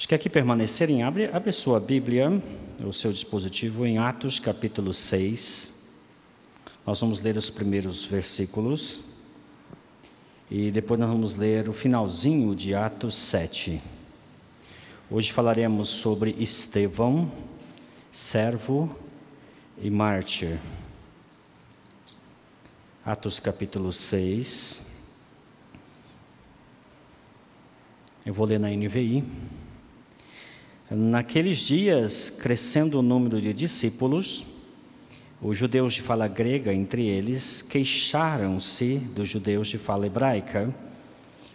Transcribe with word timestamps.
Os 0.00 0.06
que 0.06 0.14
aqui 0.14 0.30
permanecerem, 0.30 1.02
abre, 1.02 1.26
abre 1.26 1.52
sua 1.52 1.78
Bíblia, 1.78 2.42
o 2.82 2.90
seu 2.90 3.12
dispositivo, 3.12 3.84
em 3.84 3.98
Atos 3.98 4.40
capítulo 4.40 4.94
6. 4.94 5.90
Nós 6.86 6.98
vamos 6.98 7.20
ler 7.20 7.36
os 7.36 7.50
primeiros 7.50 8.02
versículos. 8.06 9.04
E 10.50 10.70
depois 10.70 10.98
nós 10.98 11.10
vamos 11.10 11.34
ler 11.34 11.68
o 11.68 11.74
finalzinho 11.74 12.54
de 12.54 12.74
Atos 12.74 13.14
7. 13.14 13.78
Hoje 15.10 15.30
falaremos 15.34 15.90
sobre 15.90 16.34
Estevão, 16.38 17.30
servo 18.10 18.98
e 19.82 19.90
mártir. 19.90 20.58
Atos 23.04 23.38
capítulo 23.38 23.92
6. 23.92 24.96
Eu 28.24 28.32
vou 28.32 28.46
ler 28.46 28.58
na 28.58 28.70
NVI. 28.70 29.59
Naqueles 30.90 31.58
dias, 31.58 32.30
crescendo 32.30 32.98
o 32.98 33.02
número 33.02 33.40
de 33.40 33.52
discípulos, 33.52 34.44
os 35.40 35.56
judeus 35.56 35.94
de 35.94 36.02
fala 36.02 36.26
grega, 36.26 36.74
entre 36.74 37.06
eles, 37.06 37.62
queixaram-se 37.62 38.96
dos 38.96 39.28
judeus 39.28 39.68
de 39.68 39.78
fala 39.78 40.06
hebraica, 40.06 40.74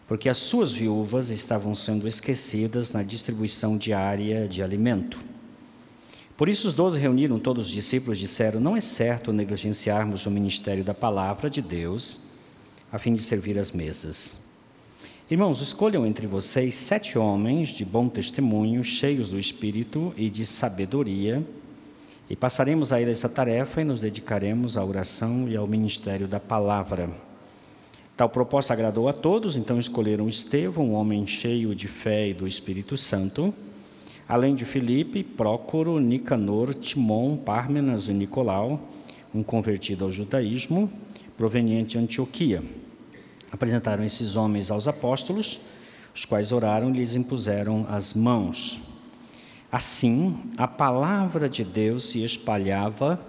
porque 0.08 0.30
as 0.30 0.38
suas 0.38 0.72
viúvas 0.72 1.30
estavam 1.30 1.76
sendo 1.76 2.08
esquecidas 2.08 2.94
na 2.94 3.04
distribuição 3.04 3.78
diária 3.78 4.48
de 4.48 4.64
alimento. 4.64 5.20
Por 6.38 6.48
isso, 6.48 6.70
os 6.70 6.74
doze 6.74 6.98
reuniram 6.98 7.38
todos 7.38 7.68
os 7.68 7.72
discípulos 7.74 8.18
e 8.18 8.22
disseram: 8.22 8.62
Não 8.62 8.78
é 8.78 8.82
certo 8.82 9.34
negligenciarmos 9.34 10.26
o 10.26 10.32
ministério 10.32 10.84
da 10.84 10.94
palavra 10.94 11.50
de 11.50 11.62
Deus 11.62 12.22
a 12.90 12.98
fim 12.98 13.14
de 13.14 13.22
servir 13.22 13.60
as 13.60 13.72
mesas. 13.72 14.45
Irmãos, 15.28 15.60
escolham 15.60 16.06
entre 16.06 16.28
vocês 16.28 16.76
sete 16.76 17.18
homens 17.18 17.70
de 17.70 17.84
bom 17.84 18.08
testemunho, 18.08 18.84
cheios 18.84 19.32
do 19.32 19.40
espírito 19.40 20.14
e 20.16 20.30
de 20.30 20.46
sabedoria 20.46 21.44
e 22.30 22.36
passaremos 22.36 22.94
a 22.94 23.02
ele 23.02 23.10
essa 23.10 23.28
tarefa 23.28 23.82
e 23.82 23.84
nos 23.84 24.02
dedicaremos 24.02 24.78
à 24.78 24.86
oração 24.86 25.50
e 25.50 25.58
ao 25.58 25.66
ministério 25.66 26.28
da 26.28 26.40
palavra. 26.40 27.10
Tal 28.16 28.30
proposta 28.30 28.72
agradou 28.72 29.10
a 29.10 29.14
todos, 29.14 29.58
então 29.58 29.80
escolheram 29.80 30.30
Estevão, 30.30 30.92
um 30.92 30.94
homem 30.94 31.26
cheio 31.26 31.74
de 31.74 31.88
fé 31.88 32.30
e 32.30 32.34
do 32.36 32.48
Espírito 32.48 32.96
Santo, 32.96 33.52
além 34.30 34.54
de 34.54 34.64
Filipe, 34.64 35.24
Prócoro, 35.24 36.00
Nicanor, 36.00 36.72
Timon, 36.76 37.36
Pármenas 37.36 38.10
e 38.10 38.14
Nicolau, 38.14 38.80
um 39.34 39.42
convertido 39.42 40.06
ao 40.06 40.12
judaísmo, 40.12 40.88
proveniente 41.36 41.98
de 41.98 41.98
Antioquia. 41.98 42.85
Apresentaram 43.52 44.04
esses 44.04 44.36
homens 44.36 44.72
aos 44.72 44.88
apóstolos, 44.88 45.60
os 46.14 46.26
quais 46.26 46.52
oraram 46.52 46.90
e 46.90 46.94
lhes 46.94 47.16
impuseram 47.16 47.86
as 47.90 48.14
mãos. 48.14 48.80
Assim, 49.72 50.54
a 50.58 50.68
palavra 50.68 51.50
de 51.50 51.64
Deus 51.64 52.10
se 52.10 52.24
espalhava, 52.24 53.20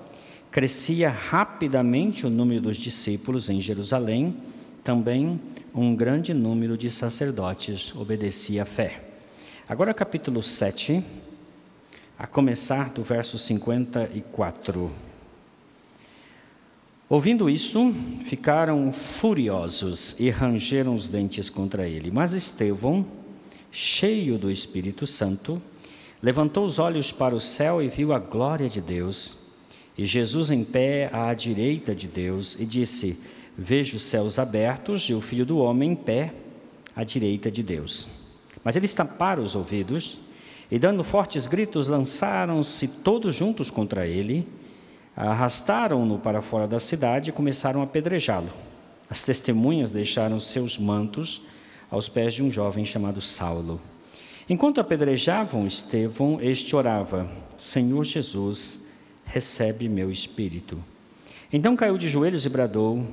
crescia 0.51 1.11
rapidamente 1.11 2.27
o 2.27 2.31
número 2.31 2.61
dos 2.61 2.77
discípulos 2.77 3.49
em 3.49 3.61
Jerusalém, 3.61 4.37
também 4.85 5.41
um 5.75 5.95
grande 5.95 6.33
número 6.33 6.79
de 6.79 6.89
sacerdotes 6.89 7.95
obedecia 7.95 8.63
à 8.63 8.65
fé. 8.65 9.03
Agora, 9.69 9.93
capítulo 9.93 10.43
7, 10.43 11.03
a 12.17 12.27
começar 12.27 12.91
do 12.91 13.03
verso 13.03 13.37
54. 13.37 15.06
Ouvindo 17.09 17.49
isso, 17.49 17.95
ficaram 18.25 18.93
furiosos 18.93 20.17
e 20.19 20.29
rangeram 20.31 20.95
os 20.95 21.09
dentes 21.09 21.49
contra 21.49 21.89
ele. 21.89 22.11
Mas 22.11 22.33
Estevão, 22.33 23.07
cheio 23.71 24.37
do 24.39 24.51
Espírito 24.51 25.07
Santo, 25.07 25.63
Levantou 26.23 26.65
os 26.65 26.79
olhos 26.79 27.13
para 27.13 27.35
o 27.35 27.41
céu 27.41 27.83
e 27.83 27.89
viu 27.89 28.13
a 28.13 28.19
glória 28.19 28.69
de 28.69 28.81
Deus, 28.81 29.37
e 29.97 30.07
Jesus 30.07 30.51
em 30.51 30.65
pé 30.65 31.11
à 31.13 31.33
direita 31.35 31.95
de 31.95 32.09
Deus, 32.09 32.57
e 32.59 32.65
disse: 32.65 33.19
Vejo 33.57 33.97
os 33.97 34.03
céus 34.03 34.39
abertos 34.39 35.03
e 35.05 35.15
o 35.15 35.21
filho 35.21 35.45
do 35.45 35.59
homem 35.59 35.93
em 35.93 35.95
pé 35.95 36.33
à 36.95 37.05
direita 37.05 37.51
de 37.51 37.63
Deus. 37.63 38.09
Mas 38.65 38.77
eles 38.77 38.95
taparam 38.95 39.43
os 39.43 39.55
ouvidos 39.55 40.19
e, 40.71 40.79
dando 40.79 41.05
fortes 41.05 41.47
gritos, 41.47 41.87
lançaram-se 41.87 42.89
todos 42.89 43.35
juntos 43.35 43.71
contra 43.71 44.07
ele, 44.07 44.49
arrastaram-no 45.17 46.19
para 46.19 46.43
fora 46.43 46.69
da 46.69 46.79
cidade 46.79 47.31
e 47.31 47.33
começaram 47.33 47.81
a 47.81 47.85
apedrejá-lo. 47.85 48.51
As 49.09 49.23
testemunhas 49.23 49.91
deixaram 49.91 50.39
seus 50.39 50.79
mantos 50.79 51.43
aos 51.91 52.09
pés 52.09 52.35
de 52.35 52.43
um 52.43 52.51
jovem 52.51 52.85
chamado 52.85 53.21
Saulo. 53.21 53.81
Enquanto 54.49 54.81
apedrejavam 54.81 55.67
Estevão, 55.67 56.39
este 56.41 56.77
orava: 56.77 57.29
Senhor 57.57 58.05
Jesus, 58.05 58.87
recebe 59.25 59.89
meu 59.89 60.11
espírito. 60.11 60.79
Então 61.53 61.77
caiu 61.77 61.97
de 61.97 62.09
joelhos 62.09 62.45
e 62.45 62.49
bradou: 62.49 63.07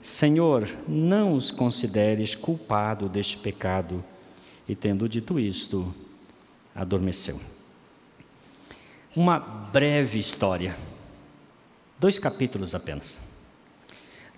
Senhor, 0.00 0.68
não 0.86 1.32
os 1.32 1.50
consideres 1.50 2.34
culpado 2.34 3.08
deste 3.08 3.36
pecado. 3.36 4.04
E 4.68 4.74
tendo 4.74 5.08
dito 5.08 5.40
isto, 5.40 5.94
adormeceu. 6.74 7.40
Uma 9.16 9.38
breve 9.38 10.18
história, 10.18 10.76
dois 11.98 12.18
capítulos 12.18 12.74
apenas. 12.74 13.20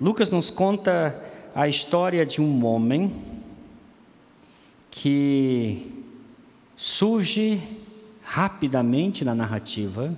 Lucas 0.00 0.30
nos 0.30 0.50
conta 0.50 1.14
a 1.54 1.68
história 1.68 2.24
de 2.24 2.40
um 2.40 2.64
homem 2.64 3.12
que 4.90 6.04
surge 6.76 7.62
rapidamente 8.22 9.24
na 9.24 9.34
narrativa 9.34 10.16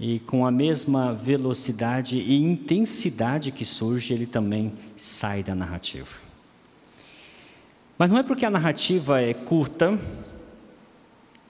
e 0.00 0.20
com 0.20 0.46
a 0.46 0.50
mesma 0.50 1.12
velocidade 1.12 2.18
e 2.18 2.42
intensidade 2.42 3.50
que 3.50 3.64
surge, 3.64 4.14
ele 4.14 4.26
também 4.26 4.72
sai 4.96 5.42
da 5.42 5.54
narrativa. 5.54 6.14
Mas 7.98 8.08
não 8.08 8.18
é 8.18 8.22
porque 8.22 8.46
a 8.46 8.50
narrativa 8.50 9.20
é 9.20 9.34
curta 9.34 9.98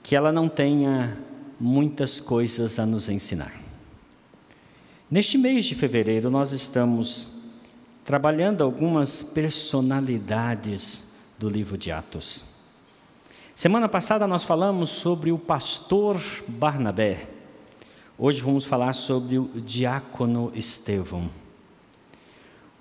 que 0.01 0.15
ela 0.15 0.31
não 0.31 0.49
tenha 0.49 1.15
muitas 1.59 2.19
coisas 2.19 2.79
a 2.79 2.85
nos 2.85 3.07
ensinar. 3.07 3.68
Neste 5.11 5.39
mês 5.39 5.65
de 5.65 5.73
fevereiro, 5.73 6.29
nós 6.29 6.51
estamos 6.51 7.31
trabalhando 8.05 8.63
algumas 8.63 9.23
personalidades 9.23 11.11
do 11.39 11.49
livro 11.49 11.75
de 11.79 11.91
Atos. 11.91 12.45
Semana 13.55 13.89
passada 13.89 14.27
nós 14.27 14.43
falamos 14.43 14.91
sobre 14.91 15.31
o 15.31 15.39
pastor 15.39 16.21
Barnabé. 16.47 17.27
Hoje 18.19 18.39
vamos 18.43 18.65
falar 18.65 18.93
sobre 18.93 19.39
o 19.39 19.49
diácono 19.65 20.51
Estevão. 20.53 21.27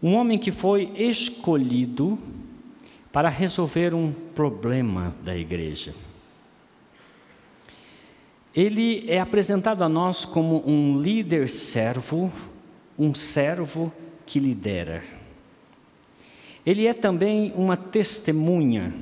Um 0.02 0.12
homem 0.14 0.38
que 0.38 0.52
foi 0.52 0.92
escolhido 0.98 2.18
para 3.10 3.30
resolver 3.30 3.94
um 3.94 4.12
problema 4.12 5.14
da 5.24 5.34
igreja. 5.34 5.94
Ele 8.58 9.04
é 9.06 9.20
apresentado 9.20 9.84
a 9.84 9.88
nós 9.88 10.24
como 10.24 10.68
um 10.68 10.98
líder 10.98 11.48
servo, 11.48 12.32
um 12.98 13.14
servo 13.14 13.92
que 14.26 14.40
lidera. 14.40 15.04
Ele 16.66 16.86
é 16.86 16.92
também 16.92 17.52
uma 17.54 17.76
testemunha 17.76 18.92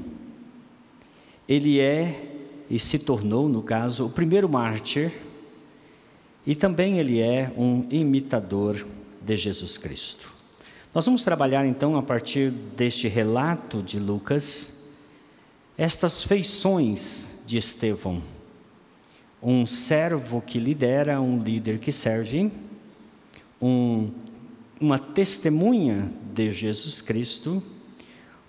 ele 1.48 1.78
é 1.78 2.32
e 2.68 2.78
se 2.78 2.98
tornou, 2.98 3.48
no 3.48 3.62
caso, 3.62 4.06
o 4.06 4.10
primeiro 4.10 4.48
mártir, 4.48 5.12
e 6.44 6.54
também 6.54 6.98
ele 6.98 7.20
é 7.20 7.52
um 7.56 7.86
imitador 7.90 8.84
de 9.22 9.36
Jesus 9.36 9.78
Cristo. 9.78 10.34
Nós 10.92 11.06
vamos 11.06 11.22
trabalhar 11.22 11.64
então, 11.66 11.96
a 11.96 12.02
partir 12.02 12.50
deste 12.50 13.06
relato 13.06 13.82
de 13.82 13.98
Lucas, 13.98 14.90
estas 15.78 16.24
feições 16.24 17.42
de 17.46 17.58
Estevão. 17.58 18.22
Um 19.42 19.66
servo 19.66 20.40
que 20.40 20.58
lidera, 20.58 21.20
um 21.20 21.42
líder 21.42 21.78
que 21.78 21.92
serve, 21.92 22.50
um, 23.60 24.10
uma 24.80 24.98
testemunha 24.98 26.10
de 26.34 26.50
Jesus 26.50 27.00
Cristo, 27.00 27.62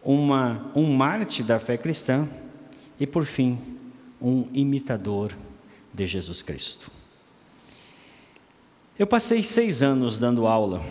uma, 0.04 0.72
um 0.76 0.94
mártir 0.94 1.46
da 1.46 1.60
fé 1.60 1.78
cristã 1.78 2.28
e, 3.00 3.06
por 3.06 3.26
fim, 3.26 3.60
um 4.22 4.48
imitador 4.54 5.34
de 5.94 6.06
Jesus 6.06 6.42
Cristo. 6.42 6.92
Eu 8.98 9.06
passei 9.06 9.44
seis 9.44 9.84
anos 9.84 10.18
dando 10.18 10.48
aula. 10.48 10.82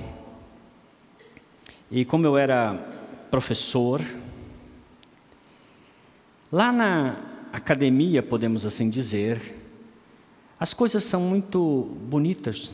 E 1.91 2.05
como 2.05 2.27
eu 2.27 2.37
era 2.37 2.75
professor, 3.31 4.01
lá 6.51 6.71
na 6.71 7.17
academia, 7.53 8.23
podemos 8.23 8.65
assim 8.65 8.89
dizer, 8.89 9.66
as 10.59 10.73
coisas 10.73 11.05
são 11.05 11.21
muito 11.21 11.89
bonitas. 12.03 12.73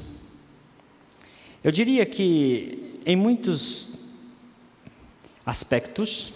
Eu 1.64 1.72
diria 1.72 2.06
que, 2.06 3.00
em 3.04 3.16
muitos 3.16 3.88
aspectos, 5.44 6.32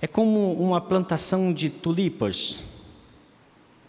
é 0.00 0.06
como 0.06 0.52
uma 0.54 0.80
plantação 0.80 1.52
de 1.52 1.70
tulipas. 1.70 2.60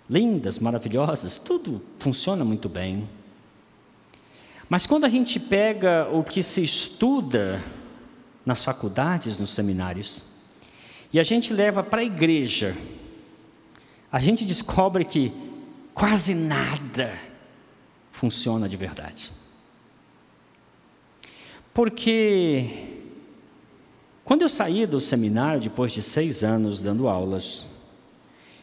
lindas, 0.10 0.60
maravilhosas, 0.60 1.38
tudo 1.40 1.82
funciona 1.98 2.44
muito 2.44 2.68
bem. 2.68 3.08
Mas 4.70 4.86
quando 4.86 5.06
a 5.06 5.10
gente 5.10 5.40
pega 5.40 6.08
o 6.12 6.24
que 6.24 6.44
se 6.44 6.64
estuda 6.64 7.64
nas 8.46 8.64
faculdades, 8.64 9.38
nos 9.38 9.52
seminários, 9.52 10.22
e 11.12 11.20
a 11.20 11.24
gente 11.24 11.54
leva 11.54 11.82
para 11.82 12.02
a 12.02 12.04
igreja, 12.04 12.76
a 14.12 14.20
gente 14.20 14.46
descobre 14.46 15.06
que 15.06 15.32
quase 15.94 16.34
nada 16.34 17.20
funciona 18.12 18.68
de 18.70 18.78
verdade. 18.78 19.32
Porque 21.74 22.70
quando 24.24 24.44
eu 24.44 24.50
saí 24.50 24.86
do 24.86 25.00
seminário, 25.02 25.62
depois 25.62 25.92
de 25.92 26.02
seis 26.02 26.44
anos 26.44 26.82
dando 26.82 27.08
aulas, 27.08 27.68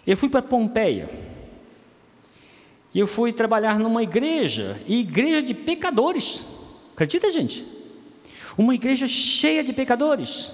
eu 0.07 0.17
fui 0.17 0.29
para 0.29 0.43
Pompeia. 0.43 1.11
E 2.93 2.99
eu 2.99 3.07
fui 3.07 3.33
trabalhar 3.33 3.79
numa 3.79 4.03
igreja, 4.03 4.81
e 4.87 5.01
igreja 5.01 5.43
de 5.43 5.55
pecadores. 5.55 6.45
Acredita, 6.93 7.31
gente? 7.31 7.65
Uma 8.59 8.75
igreja 8.75 9.07
cheia 9.07 9.63
de 9.63 9.73
pecadores. 9.73 10.53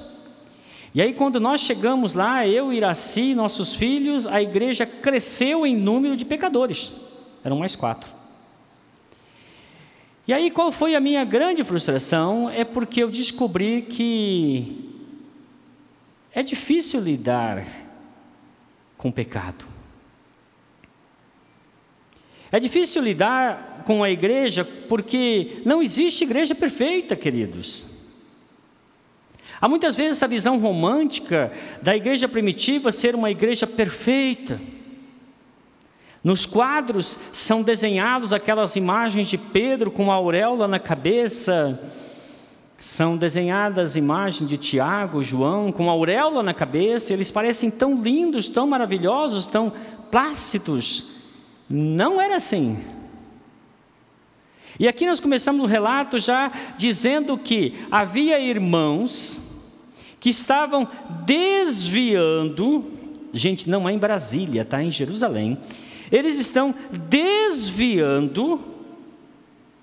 E 0.96 1.02
aí, 1.02 1.12
quando 1.12 1.38
nós 1.38 1.60
chegamos 1.60 2.14
lá, 2.14 2.48
eu, 2.48 2.72
Iraci, 2.72 3.34
nossos 3.34 3.74
filhos, 3.74 4.26
a 4.26 4.40
igreja 4.40 4.86
cresceu 4.86 5.66
em 5.66 5.76
número 5.76 6.16
de 6.16 6.24
pecadores. 6.24 6.90
Eram 7.44 7.58
mais 7.58 7.76
quatro. 7.76 8.10
E 10.26 10.32
aí, 10.32 10.50
qual 10.50 10.72
foi 10.72 10.94
a 10.94 11.00
minha 11.00 11.22
grande 11.22 11.62
frustração? 11.62 12.48
É 12.48 12.64
porque 12.64 13.02
eu 13.02 13.10
descobri 13.10 13.82
que 13.82 14.90
é 16.32 16.42
difícil 16.42 16.98
lidar 16.98 17.66
com 18.96 19.10
o 19.10 19.12
pecado. 19.12 19.66
É 22.50 22.58
difícil 22.58 23.02
lidar 23.02 23.82
com 23.84 24.02
a 24.02 24.10
igreja 24.10 24.64
porque 24.64 25.60
não 25.62 25.82
existe 25.82 26.24
igreja 26.24 26.54
perfeita, 26.54 27.14
queridos. 27.14 27.95
Há 29.60 29.68
muitas 29.68 29.94
vezes 29.94 30.18
essa 30.18 30.28
visão 30.28 30.58
romântica 30.58 31.52
da 31.80 31.96
igreja 31.96 32.28
primitiva 32.28 32.92
ser 32.92 33.14
uma 33.14 33.30
igreja 33.30 33.66
perfeita. 33.66 34.60
Nos 36.22 36.44
quadros 36.44 37.18
são 37.32 37.62
desenhados 37.62 38.32
aquelas 38.32 38.76
imagens 38.76 39.28
de 39.28 39.38
Pedro 39.38 39.90
com 39.90 40.10
a 40.10 40.16
auréola 40.16 40.66
na 40.66 40.78
cabeça, 40.78 41.80
são 42.78 43.16
desenhadas 43.16 43.96
imagens 43.96 44.48
de 44.48 44.58
Tiago, 44.58 45.22
João, 45.22 45.72
com 45.72 45.88
auréola 45.88 46.42
na 46.42 46.52
cabeça, 46.52 47.12
eles 47.12 47.30
parecem 47.30 47.70
tão 47.70 47.94
lindos, 48.02 48.48
tão 48.48 48.66
maravilhosos, 48.66 49.46
tão 49.46 49.72
plácidos. 50.10 51.10
Não 51.68 52.20
era 52.20 52.36
assim. 52.36 52.78
E 54.78 54.86
aqui 54.86 55.06
nós 55.06 55.20
começamos 55.20 55.64
o 55.64 55.66
relato 55.66 56.18
já 56.18 56.52
dizendo 56.76 57.38
que 57.38 57.74
havia 57.90 58.38
irmãos 58.38 59.45
que 60.20 60.30
estavam 60.30 60.88
desviando, 61.24 62.84
gente, 63.32 63.68
não 63.68 63.88
é 63.88 63.92
em 63.92 63.98
Brasília, 63.98 64.62
está 64.62 64.82
em 64.82 64.90
Jerusalém. 64.90 65.58
Eles 66.10 66.38
estão 66.38 66.74
desviando 67.08 68.60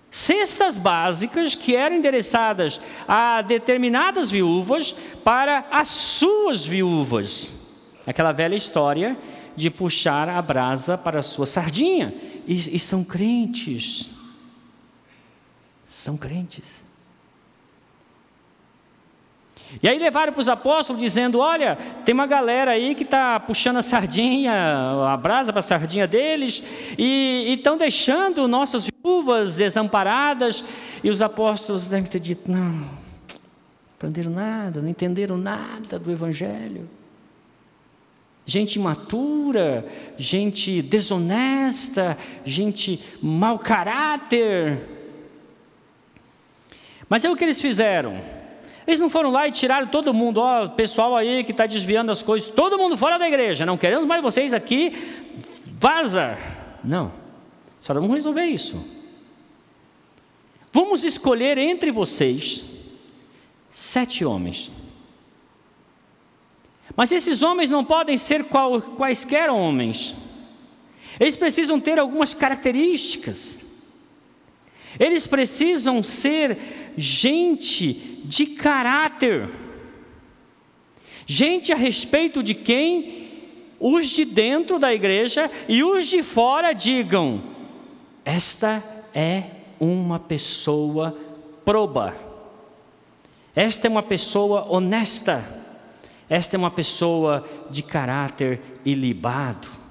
cestas 0.10 0.78
básicas 0.78 1.56
que 1.56 1.76
eram 1.76 1.96
endereçadas 1.96 2.80
a 3.08 3.42
determinadas 3.42 4.30
viúvas 4.30 4.94
para 5.24 5.66
as 5.72 5.88
suas 5.88 6.66
viúvas. 6.66 7.66
Aquela 8.06 8.32
velha 8.32 8.56
história 8.56 9.18
de 9.56 9.70
puxar 9.70 10.30
a 10.30 10.42
brasa 10.42 10.98
para 10.98 11.20
a 11.20 11.24
sua 11.24 11.46
sardinha. 11.46 12.14
E, 12.48 12.76
e 12.76 12.80
são 12.80 13.04
crentes. 13.04 14.12
São 15.90 16.18
crentes. 16.18 16.83
E 19.82 19.88
aí 19.88 19.98
levaram 19.98 20.32
para 20.32 20.40
os 20.40 20.50
apóstolos 20.50 21.02
dizendo: 21.02 21.40
Olha, 21.40 21.78
tem 22.06 22.14
uma 22.14 22.28
galera 22.28 22.72
aí 22.72 22.94
que 22.94 23.04
está 23.04 23.40
puxando 23.40 23.78
a 23.78 23.82
sardinha, 23.82 24.54
a 25.08 25.18
brasa 25.18 25.52
para 25.52 25.60
a 25.60 25.64
sardinha 25.64 26.06
deles, 26.06 26.62
e 26.98 27.56
estão 27.58 27.78
deixando 27.78 28.48
nossas 28.48 28.88
viúvas 28.88 29.58
desamparadas. 29.58 30.64
E 31.04 31.10
os 31.10 31.22
apóstolos 31.22 31.88
devem 31.88 32.06
ter 32.06 32.20
dito: 32.20 32.52
Não, 32.52 32.86
aprenderam 33.96 34.32
nada, 34.32 34.82
não 34.82 34.90
entenderam 34.90 35.38
nada 35.38 35.98
do 35.98 36.12
Evangelho. 36.12 36.88
Gente 38.46 38.76
imatura, 38.76 39.86
gente 40.18 40.82
desonesta, 40.82 42.18
gente 42.46 43.02
mau 43.22 43.58
caráter. 43.58 44.80
Mas 47.08 47.24
é 47.24 47.30
o 47.30 47.38
que 47.38 47.44
eles 47.46 47.62
fizeram 47.62 48.43
eles 48.86 49.00
não 49.00 49.10
foram 49.10 49.32
lá 49.32 49.48
e 49.48 49.52
tiraram 49.52 49.88
todo 49.88 50.14
mundo, 50.14 50.40
ó, 50.40 50.68
pessoal 50.68 51.16
aí 51.16 51.44
que 51.44 51.52
está 51.52 51.66
desviando 51.66 52.12
as 52.12 52.22
coisas, 52.22 52.50
todo 52.50 52.78
mundo 52.78 52.98
fora 52.98 53.18
da 53.18 53.28
igreja, 53.28 53.66
não 53.66 53.78
queremos 53.78 54.06
mais 54.06 54.22
vocês 54.22 54.54
aqui, 54.54 54.94
vaza. 55.80 56.38
Não, 56.84 57.12
só 57.80 57.94
vamos 57.94 58.12
resolver 58.12 58.46
isso. 58.46 58.86
Vamos 60.72 61.04
escolher 61.04 61.58
entre 61.58 61.92
vocês 61.92 62.66
sete 63.72 64.26
homens. 64.26 64.72
Mas 66.96 67.12
esses 67.12 67.42
homens 67.42 67.70
não 67.70 67.84
podem 67.84 68.18
ser 68.18 68.46
qual, 68.46 68.82
quaisquer 68.82 69.50
homens. 69.50 70.16
Eles 71.20 71.38
precisam 71.38 71.80
ter 71.80 72.00
algumas 72.00 72.34
características. 72.34 73.66
Eles 75.00 75.26
precisam 75.26 76.04
ser 76.04 76.83
gente 76.98 77.94
de 78.26 78.46
caráter. 78.46 79.50
Gente 81.26 81.72
a 81.72 81.76
respeito 81.76 82.44
de 82.44 82.54
quem 82.54 83.24
os 83.80 84.10
de 84.10 84.24
dentro 84.24 84.80
da 84.80 84.94
igreja 84.94 85.52
e 85.68 85.84
os 85.84 86.08
de 86.08 86.24
fora 86.24 86.74
digam: 86.74 87.44
esta 88.24 88.84
é 89.14 89.44
uma 89.80 90.20
pessoa 90.20 91.18
proba, 91.66 92.16
esta 93.56 93.88
é 93.88 93.90
uma 93.90 94.04
pessoa 94.04 94.66
honesta, 94.70 95.44
esta 96.30 96.56
é 96.56 96.58
uma 96.58 96.72
pessoa 96.72 97.46
de 97.70 97.84
caráter 97.84 98.62
ilibado. 98.86 99.83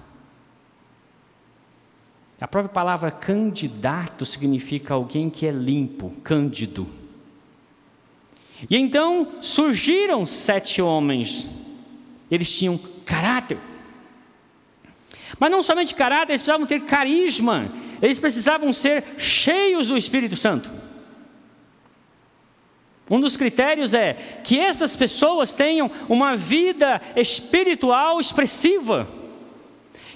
A 2.42 2.48
própria 2.48 2.74
palavra 2.74 3.12
candidato 3.12 4.26
significa 4.26 4.94
alguém 4.94 5.30
que 5.30 5.46
é 5.46 5.52
limpo, 5.52 6.10
cândido. 6.24 6.88
E 8.68 8.76
então 8.76 9.34
surgiram 9.40 10.26
sete 10.26 10.82
homens. 10.82 11.48
Eles 12.28 12.50
tinham 12.50 12.80
caráter. 13.06 13.58
Mas 15.38 15.52
não 15.52 15.62
somente 15.62 15.94
caráter, 15.94 16.32
eles 16.32 16.42
precisavam 16.42 16.66
ter 16.66 16.80
carisma. 16.80 17.70
Eles 18.02 18.18
precisavam 18.18 18.72
ser 18.72 19.04
cheios 19.16 19.86
do 19.86 19.96
Espírito 19.96 20.34
Santo. 20.34 20.68
Um 23.08 23.20
dos 23.20 23.36
critérios 23.36 23.94
é 23.94 24.14
que 24.42 24.58
essas 24.58 24.96
pessoas 24.96 25.54
tenham 25.54 25.88
uma 26.08 26.34
vida 26.36 27.00
espiritual 27.14 28.18
expressiva. 28.18 29.08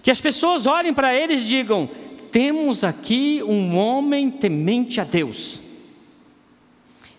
Que 0.03 0.11
as 0.11 0.21
pessoas 0.21 0.67
olhem 0.67 0.93
para 0.93 1.15
eles 1.15 1.43
e 1.43 1.47
digam: 1.47 1.89
temos 2.37 2.85
aqui 2.85 3.43
um 3.43 3.79
homem 3.79 4.31
temente 4.31 5.01
a 5.01 5.05
Deus. 5.05 5.63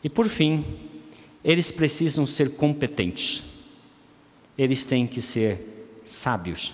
E 0.03 0.07
por 0.07 0.29
fim, 0.29 0.63
eles 1.43 1.71
precisam 1.71 2.27
ser 2.27 2.55
competentes, 2.55 3.43
eles 4.55 4.83
têm 4.83 5.07
que 5.07 5.19
ser 5.19 5.57
sábios. 6.05 6.71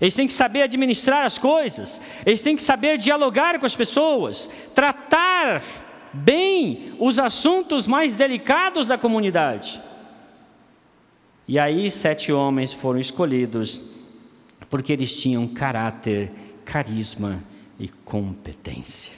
Eles 0.00 0.16
têm 0.16 0.26
que 0.26 0.32
saber 0.32 0.62
administrar 0.62 1.24
as 1.24 1.38
coisas, 1.38 2.00
eles 2.26 2.42
têm 2.42 2.56
que 2.56 2.62
saber 2.64 2.98
dialogar 2.98 3.60
com 3.60 3.66
as 3.66 3.76
pessoas, 3.76 4.50
tratar 4.74 5.62
bem 6.12 6.96
os 6.98 7.20
assuntos 7.20 7.86
mais 7.86 8.16
delicados 8.16 8.88
da 8.88 8.98
comunidade. 8.98 9.80
E 11.46 11.60
aí, 11.60 11.88
sete 11.92 12.32
homens 12.32 12.72
foram 12.72 12.98
escolhidos, 12.98 13.80
porque 14.68 14.92
eles 14.92 15.14
tinham 15.14 15.46
caráter, 15.46 16.32
carisma 16.64 17.42
e 17.78 17.88
competência. 17.88 19.12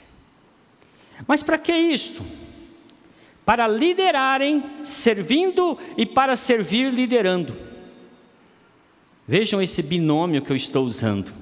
Mas 1.27 1.41
para 1.41 1.57
que 1.57 1.73
isto? 1.73 2.23
para 3.47 3.65
liderarem 3.65 4.61
servindo 4.83 5.79
e 5.95 6.05
para 6.05 6.35
servir 6.35 6.91
liderando. 6.91 7.55
Vejam 9.25 9.61
esse 9.61 9.81
binômio 9.81 10.41
que 10.41 10.51
eu 10.51 10.55
estou 10.55 10.83
usando. 10.83 11.33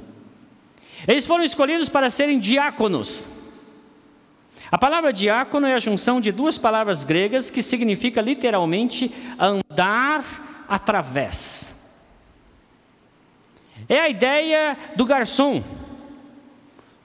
Eles 1.08 1.26
foram 1.26 1.44
escolhidos 1.44 1.90
para 1.90 2.12
serem 2.12 2.38
diáconos. 2.38 3.28
A 4.72 4.78
palavra 4.78 5.12
diácono 5.12 5.66
é 5.66 5.74
a 5.74 5.80
junção 5.80 6.22
de 6.22 6.32
duas 6.32 6.60
palavras 6.60 7.04
gregas 7.04 7.50
que 7.50 7.64
significa 7.64 8.22
literalmente 8.22 9.12
andar 9.40 10.66
através. 10.70 12.00
É 13.90 14.00
a 14.00 14.10
ideia 14.10 14.78
do 14.96 15.06
garçom. 15.06 15.64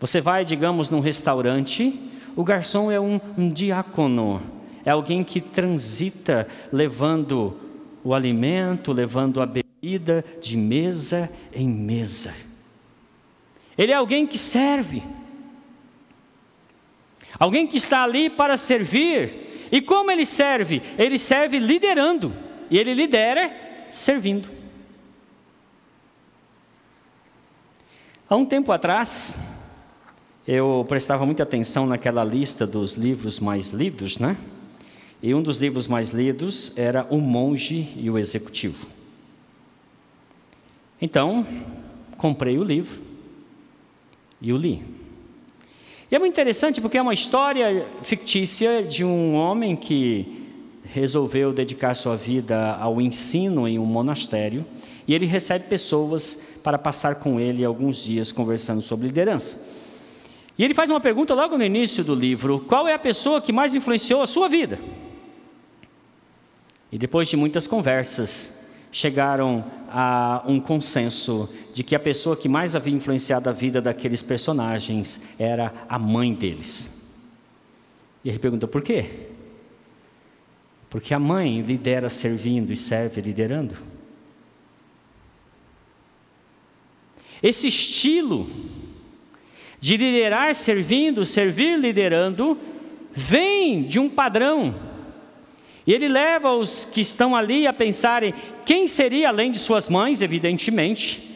Você 0.00 0.18
vai, 0.18 0.46
digamos, 0.46 0.88
num 0.88 1.00
restaurante, 1.00 2.00
o 2.34 2.42
garçom 2.42 2.90
é 2.90 2.98
um, 2.98 3.20
um 3.36 3.50
diácono, 3.50 4.40
é 4.82 4.90
alguém 4.90 5.22
que 5.22 5.42
transita 5.42 6.48
levando 6.72 7.54
o 8.02 8.14
alimento, 8.14 8.92
levando 8.92 9.42
a 9.42 9.46
bebida 9.46 10.24
de 10.40 10.56
mesa 10.56 11.30
em 11.52 11.68
mesa. 11.68 12.34
Ele 13.76 13.92
é 13.92 13.94
alguém 13.94 14.26
que 14.26 14.38
serve, 14.38 15.02
alguém 17.38 17.66
que 17.66 17.76
está 17.76 18.02
ali 18.02 18.30
para 18.30 18.56
servir. 18.56 19.68
E 19.70 19.82
como 19.82 20.10
ele 20.10 20.24
serve? 20.24 20.82
Ele 20.96 21.18
serve 21.18 21.58
liderando, 21.58 22.32
e 22.70 22.78
ele 22.78 22.94
lidera 22.94 23.54
servindo. 23.90 24.48
Há 28.28 28.34
um 28.36 28.46
tempo 28.46 28.72
atrás, 28.72 29.49
eu 30.52 30.84
prestava 30.88 31.24
muita 31.24 31.44
atenção 31.44 31.86
naquela 31.86 32.24
lista 32.24 32.66
dos 32.66 32.96
livros 32.96 33.38
mais 33.38 33.70
lidos, 33.70 34.18
né? 34.18 34.36
E 35.22 35.32
um 35.32 35.40
dos 35.40 35.58
livros 35.58 35.86
mais 35.86 36.10
lidos 36.10 36.72
era 36.74 37.06
O 37.08 37.18
Monge 37.18 37.92
e 37.96 38.10
o 38.10 38.18
Executivo. 38.18 38.84
Então, 41.00 41.46
comprei 42.16 42.58
o 42.58 42.64
livro 42.64 43.00
e 44.42 44.52
o 44.52 44.56
li. 44.56 44.82
E 46.10 46.16
é 46.16 46.18
muito 46.18 46.32
interessante 46.32 46.80
porque 46.80 46.98
é 46.98 47.02
uma 47.02 47.14
história 47.14 47.86
fictícia 48.02 48.82
de 48.82 49.04
um 49.04 49.34
homem 49.34 49.76
que 49.76 50.48
resolveu 50.82 51.52
dedicar 51.52 51.94
sua 51.94 52.16
vida 52.16 52.74
ao 52.74 53.00
ensino 53.00 53.68
em 53.68 53.78
um 53.78 53.86
monastério 53.86 54.66
e 55.06 55.14
ele 55.14 55.26
recebe 55.26 55.68
pessoas 55.68 56.58
para 56.64 56.76
passar 56.76 57.14
com 57.20 57.38
ele 57.38 57.64
alguns 57.64 58.02
dias 58.02 58.32
conversando 58.32 58.82
sobre 58.82 59.06
liderança. 59.06 59.78
E 60.58 60.64
ele 60.64 60.74
faz 60.74 60.90
uma 60.90 61.00
pergunta 61.00 61.34
logo 61.34 61.56
no 61.56 61.64
início 61.64 62.04
do 62.04 62.14
livro: 62.14 62.60
qual 62.60 62.86
é 62.86 62.94
a 62.94 62.98
pessoa 62.98 63.40
que 63.40 63.52
mais 63.52 63.74
influenciou 63.74 64.22
a 64.22 64.26
sua 64.26 64.48
vida? 64.48 64.78
E 66.92 66.98
depois 66.98 67.28
de 67.28 67.36
muitas 67.36 67.66
conversas, 67.66 68.68
chegaram 68.92 69.64
a 69.88 70.42
um 70.46 70.60
consenso 70.60 71.48
de 71.72 71.82
que 71.82 71.94
a 71.94 72.00
pessoa 72.00 72.36
que 72.36 72.48
mais 72.48 72.74
havia 72.74 72.94
influenciado 72.94 73.48
a 73.48 73.52
vida 73.52 73.80
daqueles 73.80 74.22
personagens 74.22 75.20
era 75.38 75.72
a 75.88 75.98
mãe 75.98 76.34
deles. 76.34 76.90
E 78.24 78.28
ele 78.28 78.38
perguntou 78.38 78.68
por 78.68 78.82
quê? 78.82 79.28
Porque 80.88 81.14
a 81.14 81.18
mãe 81.18 81.60
lidera 81.60 82.08
servindo 82.08 82.72
e 82.72 82.76
serve 82.76 83.20
liderando. 83.20 83.76
Esse 87.42 87.68
estilo 87.68 88.50
de 89.80 89.96
liderar 89.96 90.54
servindo, 90.54 91.24
servir 91.24 91.78
liderando, 91.78 92.58
vem 93.12 93.82
de 93.82 93.98
um 93.98 94.08
padrão. 94.08 94.74
E 95.86 95.92
ele 95.92 96.08
leva 96.08 96.52
os 96.52 96.84
que 96.84 97.00
estão 97.00 97.34
ali 97.34 97.66
a 97.66 97.72
pensarem 97.72 98.34
quem 98.64 98.86
seria, 98.86 99.28
além 99.28 99.50
de 99.50 99.58
suas 99.58 99.88
mães, 99.88 100.20
evidentemente, 100.20 101.30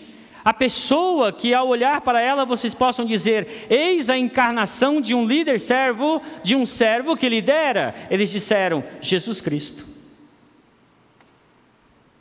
a 0.44 0.52
pessoa 0.52 1.32
que 1.32 1.54
ao 1.54 1.66
olhar 1.68 2.02
para 2.02 2.20
ela 2.20 2.44
vocês 2.44 2.74
possam 2.74 3.06
dizer: 3.06 3.66
Eis 3.70 4.10
a 4.10 4.18
encarnação 4.18 5.00
de 5.00 5.14
um 5.14 5.24
líder 5.24 5.58
servo, 5.58 6.20
de 6.42 6.54
um 6.54 6.66
servo 6.66 7.16
que 7.16 7.28
lidera. 7.28 7.94
Eles 8.10 8.30
disseram: 8.30 8.84
Jesus 9.00 9.40
Cristo. 9.40 9.86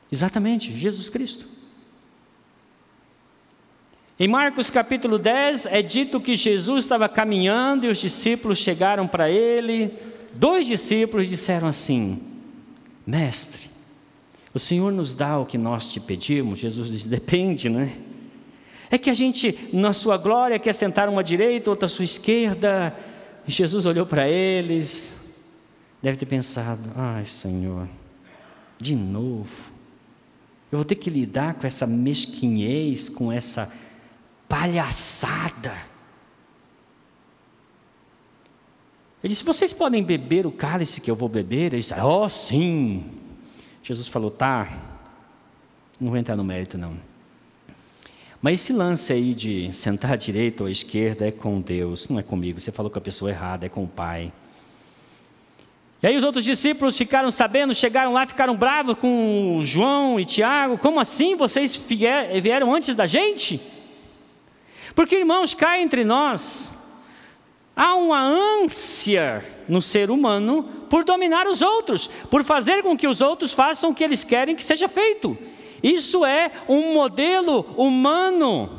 Exatamente, 0.10 0.72
Jesus 0.72 1.10
Cristo. 1.10 1.53
Em 4.20 4.28
Marcos 4.28 4.70
capítulo 4.70 5.18
10 5.18 5.66
é 5.66 5.82
dito 5.82 6.22
que 6.22 6.36
Jesus 6.36 6.86
estava 6.86 7.10
caminhando 7.10 7.86
e 7.86 7.90
os 7.90 7.98
discípulos 7.98 8.60
chegaram 8.60 9.08
para 9.08 9.28
ele. 9.28 9.92
Dois 10.36 10.68
discípulos 10.68 11.28
disseram 11.28 11.68
assim: 11.68 12.22
Mestre, 13.08 13.72
o 14.54 14.60
Senhor 14.60 14.92
nos 14.92 15.16
dá 15.16 15.40
o 15.40 15.48
que 15.48 15.58
nós 15.58 15.88
te 15.88 16.00
pedimos? 16.00 16.60
Jesus 16.60 16.92
disse: 16.92 17.08
Depende, 17.08 17.70
né? 17.70 17.92
É 18.92 19.00
que 19.00 19.10
a 19.10 19.14
gente, 19.14 19.58
na 19.74 19.94
sua 19.94 20.16
glória, 20.16 20.60
quer 20.60 20.74
sentar 20.74 21.10
uma 21.10 21.22
à 21.22 21.24
direita, 21.24 21.72
outra 21.72 21.88
à 21.88 21.90
sua 21.90 22.06
esquerda. 22.06 22.96
E 23.48 23.52
Jesus 23.52 23.88
olhou 23.88 24.06
para 24.06 24.30
eles, 24.30 25.36
deve 26.04 26.18
ter 26.18 26.28
pensado: 26.28 26.92
Ai, 26.96 27.26
Senhor, 27.26 27.88
de 28.80 28.96
novo, 28.96 29.74
eu 30.72 30.78
vou 30.78 30.86
ter 30.86 30.96
que 30.96 31.10
lidar 31.10 31.56
com 31.56 31.66
essa 31.66 31.88
mesquinhez, 31.88 33.10
com 33.10 33.32
essa 33.32 33.74
palhaçada. 34.54 35.74
Ele 39.24 39.32
disse: 39.32 39.44
Vocês 39.44 39.74
podem 39.74 40.04
beber 40.04 40.46
o 40.46 40.52
cálice 40.52 41.02
que 41.02 41.10
eu 41.10 41.16
vou 41.16 41.28
beber? 41.28 41.74
Ele 41.74 41.78
disse: 41.78 41.94
Oh, 41.96 42.30
sim. 42.30 43.04
Jesus 43.82 44.08
falou: 44.08 44.30
Tá, 44.30 44.72
não 46.00 46.12
vou 46.12 46.20
entrar 46.20 46.36
no 46.36 46.44
mérito, 46.44 46.78
não. 46.78 46.96
Mas 48.40 48.62
esse 48.62 48.74
lance 48.74 49.12
aí 49.12 49.34
de 49.34 49.74
sentar 49.74 50.12
à 50.12 50.16
direita 50.16 50.64
ou 50.64 50.68
à 50.68 50.72
esquerda 50.72 51.26
é 51.26 51.32
com 51.32 51.60
Deus, 51.60 52.08
não 52.10 52.20
é 52.20 52.24
comigo. 52.24 52.60
Você 52.60 52.72
falou 52.72 52.92
com 52.92 53.00
a 53.00 53.02
pessoa 53.02 53.32
errada, 53.32 53.66
é 53.66 53.70
com 53.70 53.86
o 53.86 53.88
Pai. 53.88 54.32
E 56.04 56.06
aí 56.06 56.16
os 56.16 56.24
outros 56.24 56.44
discípulos 56.44 56.96
ficaram 56.96 57.32
sabendo, 57.32 57.74
chegaram 57.74 58.14
lá, 58.14 58.28
ficaram 58.28 58.56
bravos 58.56 58.96
com 58.96 59.62
João 59.64 60.20
e 60.20 60.26
Tiago. 60.26 60.78
Como 60.78 61.00
assim 61.00 61.36
vocês 61.36 61.76
vieram 61.76 62.76
antes 62.76 62.94
da 62.94 63.08
gente? 63.08 63.73
Porque, 64.96 65.18
irmãos, 65.18 65.54
cá 65.54 65.80
entre 65.80 66.04
nós, 66.04 66.74
há 67.76 67.96
uma 67.96 68.22
ânsia 68.22 69.44
no 69.68 69.82
ser 69.82 70.12
humano 70.12 70.64
por 70.90 71.04
dominar 71.04 71.48
os 71.48 71.62
outros, 71.62 72.08
por 72.30 72.44
fazer 72.44 72.84
com 72.84 72.96
que 72.96 73.08
os 73.08 73.22
outros 73.22 73.54
façam 73.54 73.90
o 73.90 73.96
que 73.96 74.04
eles 74.04 74.24
querem 74.24 74.56
que 74.56 74.64
seja 74.64 74.88
feito. 74.88 75.38
Isso 75.82 76.24
é 76.24 76.52
um 76.70 76.94
modelo 76.94 77.66
humano, 77.76 78.70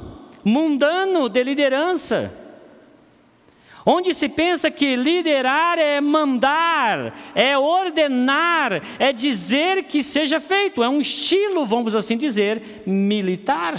mundano 0.44 1.28
de 1.28 1.42
liderança. 1.42 2.40
Onde 3.86 4.14
se 4.14 4.30
pensa 4.30 4.70
que 4.70 4.96
liderar 4.96 5.78
é 5.78 6.00
mandar, 6.00 7.14
é 7.34 7.58
ordenar, 7.58 8.80
é 8.98 9.12
dizer 9.12 9.84
que 9.84 10.02
seja 10.02 10.40
feito, 10.40 10.82
é 10.82 10.88
um 10.88 11.00
estilo, 11.00 11.66
vamos 11.66 11.94
assim 11.94 12.16
dizer, 12.16 12.82
militar. 12.86 13.74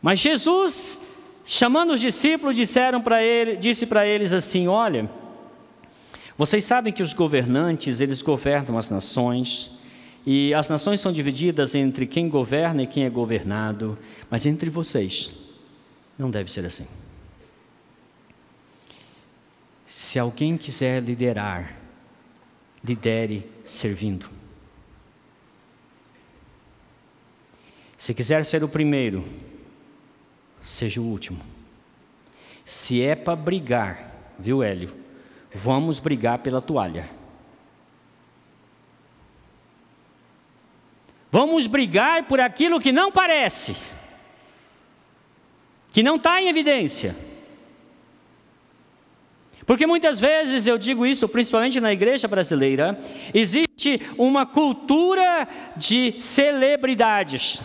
Mas 0.00 0.18
Jesus, 0.18 0.98
chamando 1.44 1.92
os 1.92 2.00
discípulos, 2.00 2.54
disseram 2.54 3.00
para 3.00 3.22
ele, 3.22 3.56
disse 3.56 3.86
para 3.86 4.06
eles 4.06 4.32
assim: 4.32 4.68
Olha, 4.68 5.10
vocês 6.36 6.64
sabem 6.64 6.92
que 6.92 7.02
os 7.02 7.12
governantes 7.12 8.00
eles 8.00 8.22
governam 8.22 8.78
as 8.78 8.90
nações 8.90 9.76
e 10.24 10.54
as 10.54 10.68
nações 10.68 11.00
são 11.00 11.12
divididas 11.12 11.74
entre 11.74 12.06
quem 12.06 12.28
governa 12.28 12.82
e 12.82 12.86
quem 12.86 13.04
é 13.04 13.10
governado, 13.10 13.98
mas 14.30 14.46
entre 14.46 14.70
vocês 14.70 15.34
não 16.18 16.30
deve 16.30 16.50
ser 16.50 16.64
assim. 16.64 16.86
Se 19.88 20.18
alguém 20.18 20.56
quiser 20.56 21.02
liderar, 21.02 21.74
lidere 22.84 23.50
servindo. 23.64 24.28
Se 27.96 28.14
quiser 28.14 28.44
ser 28.44 28.62
o 28.62 28.68
primeiro, 28.68 29.24
seja 30.68 31.00
o 31.00 31.04
último. 31.04 31.40
Se 32.64 33.02
é 33.02 33.16
para 33.16 33.34
brigar, 33.34 34.12
viu, 34.38 34.62
Hélio? 34.62 34.94
Vamos 35.54 35.98
brigar 35.98 36.38
pela 36.40 36.60
toalha. 36.60 37.08
Vamos 41.32 41.66
brigar 41.66 42.24
por 42.24 42.40
aquilo 42.40 42.80
que 42.80 42.92
não 42.92 43.10
parece, 43.10 43.76
que 45.92 46.02
não 46.02 46.16
está 46.16 46.40
em 46.40 46.48
evidência. 46.48 47.16
Porque 49.66 49.86
muitas 49.86 50.18
vezes 50.18 50.66
eu 50.66 50.78
digo 50.78 51.04
isso, 51.04 51.28
principalmente 51.28 51.80
na 51.80 51.92
igreja 51.92 52.26
brasileira, 52.28 52.98
existe 53.34 54.00
uma 54.16 54.46
cultura 54.46 55.46
de 55.76 56.14
celebridades. 56.18 57.62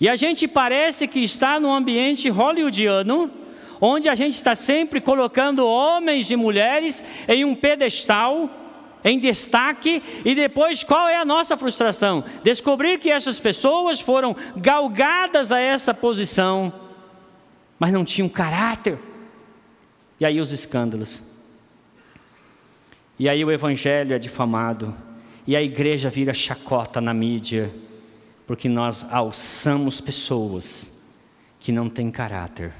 E 0.00 0.08
a 0.08 0.16
gente 0.16 0.48
parece 0.48 1.06
que 1.06 1.20
está 1.20 1.58
num 1.60 1.72
ambiente 1.72 2.28
hollywoodiano, 2.28 3.30
onde 3.80 4.08
a 4.08 4.14
gente 4.14 4.34
está 4.34 4.54
sempre 4.54 5.00
colocando 5.00 5.66
homens 5.66 6.30
e 6.30 6.36
mulheres 6.36 7.04
em 7.28 7.44
um 7.44 7.54
pedestal, 7.54 8.50
em 9.04 9.18
destaque, 9.18 10.02
e 10.24 10.34
depois 10.34 10.82
qual 10.82 11.08
é 11.08 11.16
a 11.16 11.24
nossa 11.24 11.56
frustração? 11.56 12.24
Descobrir 12.42 12.98
que 12.98 13.10
essas 13.10 13.38
pessoas 13.38 14.00
foram 14.00 14.34
galgadas 14.56 15.52
a 15.52 15.60
essa 15.60 15.92
posição, 15.92 16.72
mas 17.78 17.92
não 17.92 18.04
tinham 18.04 18.28
caráter. 18.28 18.98
E 20.18 20.24
aí 20.24 20.40
os 20.40 20.52
escândalos. 20.52 21.22
E 23.18 23.28
aí 23.28 23.44
o 23.44 23.52
evangelho 23.52 24.14
é 24.14 24.18
difamado. 24.18 24.94
e 25.46 25.54
a 25.54 25.62
igreja 25.62 26.08
vira 26.08 26.32
chacota 26.32 27.02
na 27.02 27.12
mídia, 27.12 27.70
porque 28.46 28.68
nós 28.68 29.06
alçamos 29.10 30.00
pessoas 30.00 31.02
que 31.58 31.72
não 31.72 31.88
têm 31.88 32.10
caráter. 32.10 32.72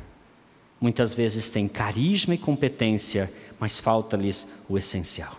Muitas 0.81 1.15
vezes 1.15 1.49
têm 1.49 1.67
carisma 1.67 2.35
e 2.35 2.39
competência, 2.39 3.33
mas 3.59 3.79
falta-lhes 3.79 4.47
o 4.69 4.77
essencial. 4.77 5.39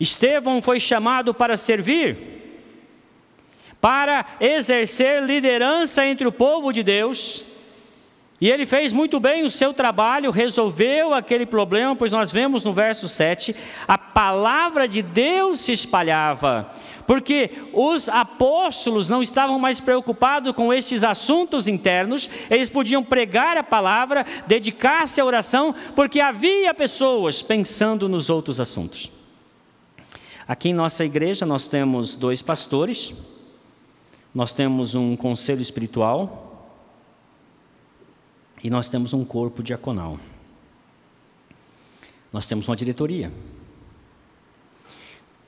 Estevão 0.00 0.62
foi 0.62 0.80
chamado 0.80 1.34
para 1.34 1.56
servir, 1.56 2.16
para 3.80 4.26
exercer 4.40 5.22
liderança 5.22 6.04
entre 6.04 6.26
o 6.26 6.32
povo 6.32 6.72
de 6.72 6.82
Deus, 6.82 7.44
e 8.40 8.48
ele 8.48 8.64
fez 8.64 8.90
muito 8.90 9.20
bem 9.20 9.44
o 9.44 9.50
seu 9.50 9.74
trabalho, 9.74 10.30
resolveu 10.30 11.12
aquele 11.12 11.44
problema, 11.44 11.94
pois 11.94 12.10
nós 12.10 12.32
vemos 12.32 12.64
no 12.64 12.72
verso 12.72 13.06
7, 13.06 13.54
a 13.86 13.98
palavra 13.98 14.88
de 14.88 15.02
Deus 15.02 15.60
se 15.60 15.72
espalhava, 15.72 16.70
porque 17.10 17.50
os 17.72 18.08
apóstolos 18.08 19.08
não 19.08 19.20
estavam 19.20 19.58
mais 19.58 19.80
preocupados 19.80 20.54
com 20.54 20.72
estes 20.72 21.02
assuntos 21.02 21.66
internos, 21.66 22.30
eles 22.48 22.70
podiam 22.70 23.02
pregar 23.02 23.56
a 23.56 23.64
palavra, 23.64 24.24
dedicar-se 24.46 25.20
à 25.20 25.24
oração, 25.24 25.74
porque 25.96 26.20
havia 26.20 26.72
pessoas 26.72 27.42
pensando 27.42 28.08
nos 28.08 28.30
outros 28.30 28.60
assuntos. 28.60 29.10
Aqui 30.46 30.68
em 30.68 30.72
nossa 30.72 31.04
igreja 31.04 31.44
nós 31.44 31.66
temos 31.66 32.14
dois 32.14 32.42
pastores, 32.42 33.12
nós 34.32 34.54
temos 34.54 34.94
um 34.94 35.16
conselho 35.16 35.62
espiritual, 35.62 36.78
e 38.62 38.70
nós 38.70 38.88
temos 38.88 39.12
um 39.12 39.24
corpo 39.24 39.64
diaconal. 39.64 40.16
Nós 42.32 42.46
temos 42.46 42.68
uma 42.68 42.76
diretoria. 42.76 43.32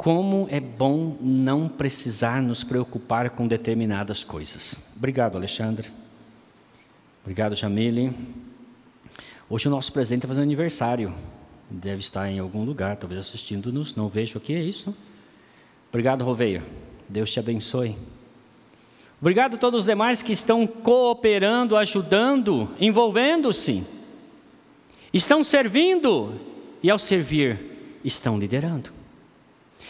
Como 0.03 0.49
é 0.51 0.59
bom 0.59 1.17
não 1.21 1.69
precisar 1.69 2.43
nos 2.43 2.65
preocupar 2.65 3.31
com 3.31 3.47
determinadas 3.47 4.25
coisas. 4.25 4.77
Obrigado, 4.97 5.37
Alexandre. 5.37 5.93
Obrigado, 7.23 7.55
Jamile. 7.55 8.13
Hoje 9.49 9.69
o 9.69 9.71
nosso 9.71 9.93
presidente 9.93 10.19
está 10.19 10.27
fazendo 10.27 10.43
aniversário. 10.43 11.15
Deve 11.71 12.01
estar 12.01 12.29
em 12.29 12.41
algum 12.41 12.65
lugar, 12.65 12.97
talvez 12.97 13.21
assistindo-nos. 13.21 13.95
Não 13.95 14.09
vejo 14.09 14.39
aqui, 14.39 14.53
é 14.53 14.61
isso? 14.61 14.93
Obrigado, 15.89 16.25
Roveia. 16.25 16.65
Deus 17.09 17.31
te 17.31 17.39
abençoe. 17.39 17.97
Obrigado 19.21 19.55
a 19.55 19.59
todos 19.59 19.83
os 19.83 19.87
demais 19.87 20.21
que 20.21 20.33
estão 20.33 20.67
cooperando, 20.67 21.77
ajudando, 21.77 22.69
envolvendo-se. 22.81 23.85
Estão 25.15 25.45
servindo 25.45 26.41
e, 26.83 26.91
ao 26.91 26.99
servir, 26.99 28.01
estão 28.05 28.37
liderando. 28.37 29.02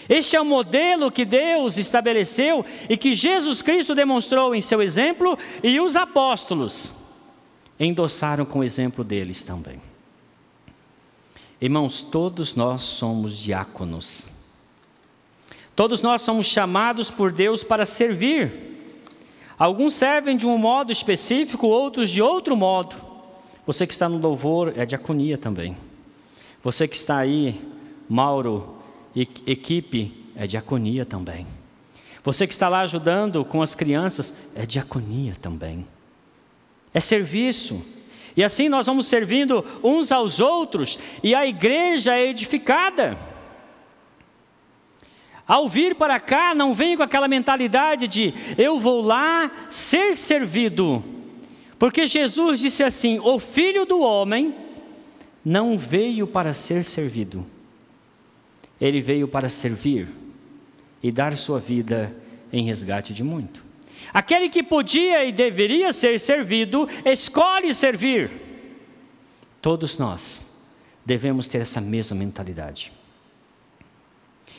Este 0.09 0.37
é 0.37 0.41
o 0.41 0.45
modelo 0.45 1.11
que 1.11 1.25
Deus 1.25 1.79
estabeleceu 1.79 2.65
e 2.89 2.97
que 2.97 3.13
Jesus 3.13 3.63
Cristo 3.63 3.95
demonstrou 3.95 4.55
em 4.55 4.61
seu 4.61 4.83
exemplo, 4.83 5.39
e 5.63 5.81
os 5.81 5.97
apóstolos 5.97 6.95
endossaram 7.79 8.45
com 8.45 8.61
o 8.61 8.65
exemplo 8.65 9.03
deles 9.05 9.43
também. 9.43 9.81
Irmãos, 11.61 12.03
todos 12.03 12.57
nós 12.57 12.83
somos 12.83 13.39
diáconos. 13.39 14.29
Todos 15.77 16.03
nós 16.03 16.23
somos 16.23 16.47
chamados 16.47 17.11
por 17.11 17.31
Deus 17.31 17.63
para 17.63 17.85
servir. 17.85 18.73
Alguns 19.59 19.95
servem 19.95 20.37
de 20.37 20.47
um 20.47 20.59
modo 20.59 20.91
específico, 20.91 21.69
outros 21.69 22.11
de 22.11 22.21
outro 22.21 22.57
modo. 22.57 22.97
Você 23.65 23.87
que 23.87 23.93
está 23.93 24.09
no 24.09 24.19
louvor 24.19 24.73
é 24.77 24.85
diaconia 24.85 25.39
também. 25.39 25.77
Você 26.65 26.89
que 26.89 26.97
está 26.97 27.19
aí, 27.19 27.61
Mauro, 28.09 28.77
equipe, 29.15 30.13
é 30.37 30.47
diaconia 30.47 31.05
também. 31.05 31.47
Você 32.25 32.47
que 32.47 32.53
está 32.53 32.69
lá 32.69 32.81
ajudando 32.81 33.45
com 33.45 33.63
as 33.63 33.75
crianças, 33.75 34.35
é 34.55 34.65
diaconia 34.65 35.35
também. 35.41 35.87
É 36.95 37.01
serviço. 37.01 37.85
E 38.37 38.45
assim 38.45 38.69
nós 38.69 38.87
vamos 38.87 39.07
servindo 39.07 39.65
uns 39.83 40.13
aos 40.13 40.41
outros 40.41 40.99
e 41.23 41.35
a 41.35 41.47
igreja 41.47 42.17
é 42.17 42.29
edificada. 42.29 43.19
Ao 45.47 45.69
vir 45.69 45.95
para 45.97 46.19
cá, 46.21 46.55
não 46.55 46.73
vem 46.73 46.97
com 46.97 47.03
aquela 47.03 47.29
mentalidade 47.29 48.07
de 48.07 48.33
eu 48.57 48.79
vou 48.79 49.03
lá 49.03 49.51
ser 49.69 50.17
servido. 50.17 51.03
Porque 51.79 52.07
Jesus 52.07 52.61
disse 52.61 52.85
assim: 52.85 53.19
o 53.19 53.39
filho 53.39 53.85
do 53.85 54.01
homem 54.01 54.55
não 55.45 55.77
veio 55.77 56.27
para 56.27 56.53
ser 56.53 56.85
servido, 56.85 57.45
ele 58.83 59.01
veio 59.01 59.29
para 59.29 59.49
servir 59.49 60.09
e 61.01 61.13
dar 61.13 61.39
sua 61.39 61.61
vida 61.61 62.13
em 62.53 62.65
resgate 62.65 63.15
de 63.15 63.23
muito. 63.23 63.65
Aquele 64.13 64.49
que 64.49 64.61
podia 64.61 65.25
e 65.25 65.31
deveria 65.31 65.93
ser 65.93 66.19
servido, 66.19 66.89
escolhe 67.05 67.73
servir. 67.73 68.29
Todos 69.61 69.97
nós 69.99 70.53
devemos 71.07 71.47
ter 71.47 71.59
essa 71.59 71.81
mesma 71.81 72.17
mentalidade. 72.17 72.91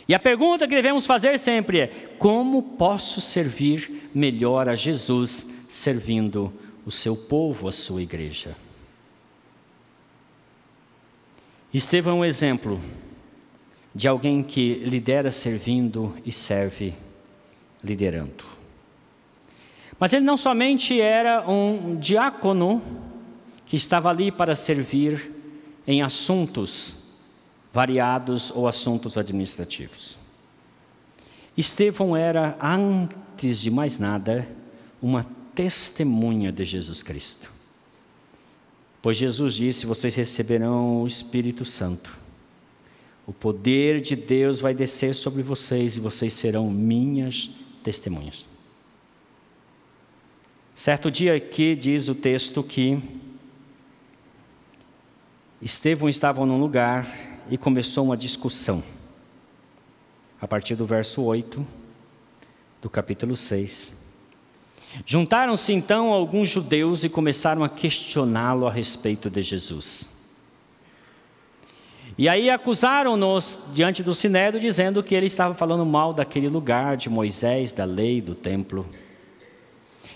E 0.07 0.15
a 0.15 0.19
pergunta 0.19 0.69
que 0.69 0.75
devemos 0.75 1.05
fazer 1.05 1.38
sempre 1.38 1.81
é: 1.81 1.88
como 2.17 2.63
posso 2.63 3.19
servir 3.19 4.09
melhor 4.15 4.69
a 4.69 4.75
Jesus 4.75 5.51
servindo 5.69 6.53
o 6.86 6.91
seu 6.91 7.17
povo, 7.17 7.67
a 7.67 7.73
sua 7.73 8.01
igreja? 8.01 8.55
Estevão 11.73 12.17
é 12.17 12.19
um 12.19 12.25
exemplo 12.25 12.79
de 13.93 14.08
alguém 14.08 14.41
que 14.41 14.75
lidera 14.75 15.29
servindo 15.29 16.15
e 16.25 16.32
serve 16.32 16.93
liderando. 17.84 18.43
Mas 19.99 20.13
ele 20.13 20.25
não 20.25 20.36
somente 20.36 20.99
era 20.99 21.49
um 21.49 21.95
diácono 21.95 22.82
que 23.65 23.75
estava 23.75 24.10
ali 24.10 24.32
para 24.32 24.56
servir 24.56 25.32
em 25.86 26.01
assuntos 26.01 26.97
variados 27.71 28.51
ou 28.51 28.67
assuntos 28.67 29.17
administrativos. 29.17 30.17
Estevão 31.56 32.15
era, 32.15 32.58
antes 32.62 33.60
de 33.62 33.69
mais 33.69 33.97
nada, 33.97 34.47
uma 35.01 35.25
testemunha 35.53 36.51
de 36.51 36.63
Jesus 36.63 37.03
Cristo. 37.03 37.51
Pois 39.01 39.17
Jesus 39.17 39.56
disse: 39.56 39.86
Vocês 39.86 40.15
receberão 40.15 41.03
o 41.03 41.08
Espírito 41.08 41.63
Santo. 41.65 42.22
O 43.25 43.31
poder 43.31 44.01
de 44.01 44.15
Deus 44.15 44.59
vai 44.59 44.73
descer 44.73 45.15
sobre 45.15 45.41
vocês 45.41 45.95
e 45.95 45.99
vocês 45.99 46.33
serão 46.33 46.69
minhas 46.69 47.49
testemunhas. 47.81 48.45
Certo 50.75 51.09
dia 51.09 51.36
aqui 51.36 51.75
diz 51.75 52.09
o 52.09 52.15
texto 52.15 52.62
que 52.63 53.01
Estevão 55.62 56.09
estava 56.09 56.45
num 56.45 56.59
lugar 56.59 57.07
e 57.49 57.57
começou 57.57 58.03
uma 58.03 58.17
discussão. 58.17 58.83
A 60.41 60.47
partir 60.47 60.75
do 60.75 60.86
verso 60.86 61.21
8 61.21 61.65
do 62.81 62.89
capítulo 62.89 63.38
6. 63.38 64.03
Juntaram-se 65.05 65.71
então 65.71 66.12
alguns 66.12 66.49
judeus 66.49 67.05
e 67.05 67.09
começaram 67.09 67.63
a 67.63 67.69
questioná-lo 67.69 68.67
a 68.67 68.71
respeito 68.71 69.29
de 69.29 69.41
Jesus. 69.41 70.22
E 72.15 72.30
aí 72.30 72.49
acusaram-nos 72.49 73.58
diante 73.73 74.04
do 74.04 74.13
sinédrio, 74.13 74.62
dizendo 74.62 75.02
que 75.02 75.15
ele 75.15 75.26
estava 75.26 75.56
falando 75.56 75.86
mal 75.86 76.13
daquele 76.13 76.47
lugar, 76.47 76.95
de 76.95 77.10
Moisés, 77.10 77.71
da 77.71 77.86
lei, 77.86 78.21
do 78.21 78.36
templo. 78.36 78.88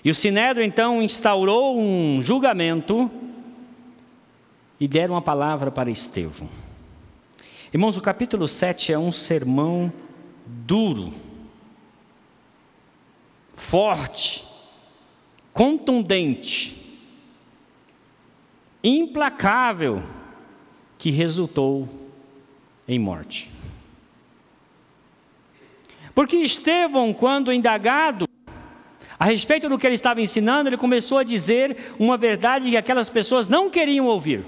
E 0.04 0.12
o 0.12 0.16
sinédrio 0.16 0.64
então 0.64 1.02
instaurou 1.02 1.80
um 1.80 2.22
julgamento 2.22 3.10
e 4.80 4.88
deram 4.88 5.16
a 5.16 5.22
palavra 5.22 5.72
para 5.72 5.90
Estevão. 5.90 6.48
Irmãos, 7.74 7.98
o 7.98 8.02
capítulo 8.02 8.48
7 8.48 8.94
é 8.94 9.00
um 9.00 9.12
sermão 9.12 9.92
duro, 10.46 11.12
forte, 13.56 14.46
contundente, 15.52 17.02
implacável, 18.84 20.04
que 20.98 21.12
resultou 21.12 21.88
em 22.88 22.98
morte. 22.98 23.52
Porque 26.14 26.38
Estevão, 26.38 27.14
quando 27.14 27.54
indagado 27.54 28.28
a 29.20 29.26
respeito 29.26 29.68
do 29.68 29.78
que 29.78 29.86
ele 29.86 29.96
estava 29.96 30.22
ensinando, 30.22 30.70
ele 30.70 30.78
começou 30.78 31.18
a 31.18 31.24
dizer 31.24 31.96
uma 32.00 32.18
verdade 32.18 32.70
que 32.70 32.78
aquelas 32.78 33.10
pessoas 33.10 33.48
não 33.48 33.70
queriam 33.70 34.06
ouvir. 34.06 34.46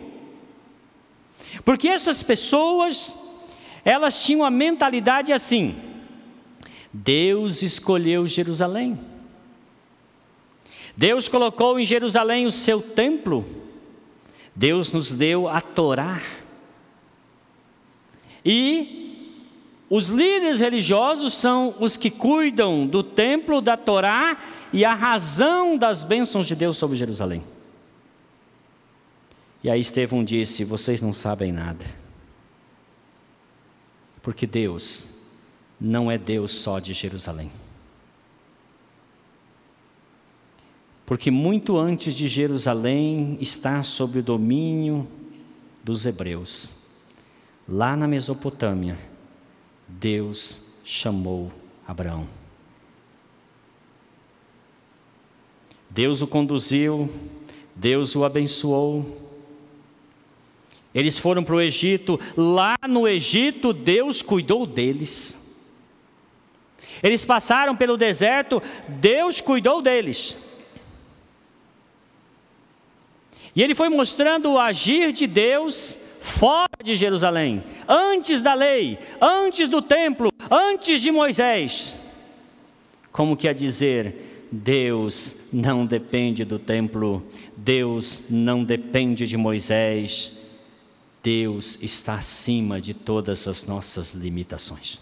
Porque 1.65 1.88
essas 1.88 2.21
pessoas, 2.21 3.17
elas 3.83 4.23
tinham 4.23 4.43
a 4.43 4.51
mentalidade 4.51 5.33
assim: 5.33 5.75
Deus 6.93 7.62
escolheu 7.62 8.27
Jerusalém. 8.27 8.99
Deus 10.95 11.29
colocou 11.29 11.79
em 11.79 11.85
Jerusalém 11.85 12.45
o 12.45 12.51
seu 12.51 12.81
templo. 12.81 13.45
Deus 14.55 14.93
nos 14.93 15.12
deu 15.12 15.47
a 15.47 15.62
Torá. 15.62 16.21
E 18.43 18.99
os 19.89 20.09
líderes 20.09 20.59
religiosos 20.59 21.33
são 21.33 21.75
os 21.79 21.97
que 21.97 22.12
cuidam 22.12 22.85
do 22.85 23.01
templo, 23.01 23.62
da 23.62 23.75
Torá 23.75 24.38
e 24.71 24.85
a 24.85 24.93
razão 24.93 25.77
das 25.77 26.03
bênçãos 26.03 26.47
de 26.47 26.55
Deus 26.55 26.77
sobre 26.77 26.97
Jerusalém. 26.97 27.43
E 29.63 29.69
aí 29.69 29.79
Estevão 29.79 30.23
disse: 30.23 30.63
Vocês 30.63 31.01
não 31.01 31.12
sabem 31.12 31.51
nada. 31.51 31.85
Porque 34.21 34.45
Deus 34.45 35.09
não 35.79 36.12
é 36.12 36.17
Deus 36.17 36.51
só 36.51 36.79
de 36.79 36.93
Jerusalém. 36.93 37.51
Porque 41.09 41.31
muito 41.31 41.75
antes 41.75 42.13
de 42.13 42.27
Jerusalém 42.27 43.35
está 43.41 43.81
sob 43.81 44.19
o 44.19 44.21
domínio 44.21 45.07
dos 45.83 46.05
hebreus. 46.05 46.71
Lá 47.67 47.95
na 47.95 48.07
Mesopotâmia, 48.07 48.95
Deus 49.87 50.61
chamou 50.85 51.51
Abraão. 51.87 52.27
Deus 55.89 56.21
o 56.21 56.27
conduziu, 56.27 57.09
Deus 57.75 58.15
o 58.15 58.23
abençoou, 58.23 59.19
eles 60.93 61.17
foram 61.17 61.43
para 61.43 61.55
o 61.55 61.61
Egito, 61.61 62.19
lá 62.37 62.77
no 62.87 63.07
Egito 63.07 63.73
Deus 63.73 64.21
cuidou 64.21 64.63
deles. 64.67 65.59
Eles 67.01 67.25
passaram 67.25 67.75
pelo 67.75 67.97
deserto, 67.97 68.61
Deus 68.87 69.41
cuidou 69.41 69.81
deles. 69.81 70.48
E 73.59 73.61
ele 73.61 73.75
foi 73.75 73.89
mostrando 73.89 74.51
o 74.51 74.57
agir 74.57 75.11
de 75.11 75.27
Deus 75.27 75.97
fora 76.21 76.81
de 76.81 76.95
Jerusalém, 76.95 77.61
antes 77.89 78.41
da 78.41 78.53
lei, 78.53 78.97
antes 79.19 79.67
do 79.67 79.81
templo, 79.81 80.31
antes 80.49 81.01
de 81.01 81.11
Moisés. 81.11 81.93
Como 83.11 83.35
que 83.35 83.49
a 83.49 83.53
dizer, 83.53 84.47
Deus 84.49 85.49
não 85.51 85.85
depende 85.85 86.45
do 86.45 86.57
templo, 86.57 87.21
Deus 87.57 88.27
não 88.29 88.63
depende 88.63 89.27
de 89.27 89.35
Moisés, 89.35 90.39
Deus 91.21 91.77
está 91.81 92.13
acima 92.13 92.79
de 92.79 92.93
todas 92.93 93.45
as 93.45 93.65
nossas 93.65 94.13
limitações. 94.13 95.01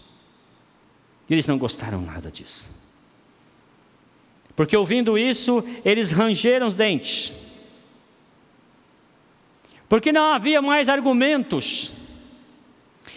Eles 1.30 1.46
não 1.46 1.58
gostaram 1.58 2.00
nada 2.00 2.28
disso. 2.28 2.68
Porque 4.56 4.76
ouvindo 4.76 5.16
isso, 5.16 5.62
eles 5.84 6.10
rangeram 6.10 6.66
os 6.66 6.74
dentes. 6.74 7.46
Porque 9.88 10.12
não 10.12 10.32
havia 10.32 10.60
mais 10.60 10.88
argumentos. 10.88 11.92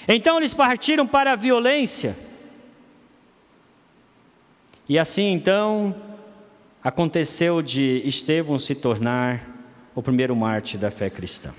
Então 0.08 0.38
eles 0.38 0.54
partiram 0.54 1.06
para 1.06 1.34
a 1.34 1.36
violência. 1.36 2.18
E 4.88 4.98
assim 4.98 5.32
então 5.34 5.96
aconteceu 6.84 7.62
de 7.62 8.02
Estevão 8.06 8.58
se 8.58 8.74
tornar 8.74 9.48
o 9.94 10.02
primeiro 10.02 10.36
mártir 10.36 10.80
da 10.80 10.90
fé 10.90 11.10
cristã. 11.10 11.54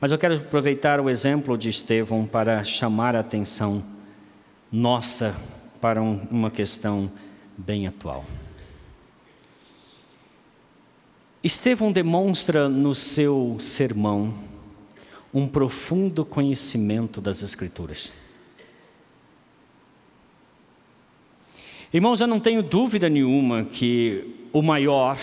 Mas 0.00 0.10
eu 0.10 0.18
quero 0.18 0.36
aproveitar 0.36 1.00
o 1.00 1.08
exemplo 1.08 1.56
de 1.56 1.68
Estevão 1.68 2.26
para 2.26 2.62
chamar 2.62 3.16
a 3.16 3.20
atenção 3.20 3.82
nossa 4.70 5.36
para 5.80 6.02
um, 6.02 6.26
uma 6.30 6.50
questão 6.50 7.10
bem 7.56 7.86
atual. 7.86 8.24
Estevão 11.44 11.92
demonstra 11.92 12.70
no 12.70 12.94
seu 12.94 13.58
sermão 13.60 14.32
um 15.32 15.46
profundo 15.46 16.24
conhecimento 16.24 17.20
das 17.20 17.42
Escrituras. 17.42 18.10
Irmãos, 21.92 22.22
eu 22.22 22.26
não 22.26 22.40
tenho 22.40 22.62
dúvida 22.62 23.10
nenhuma 23.10 23.62
que 23.66 24.48
o 24.54 24.62
maior 24.62 25.18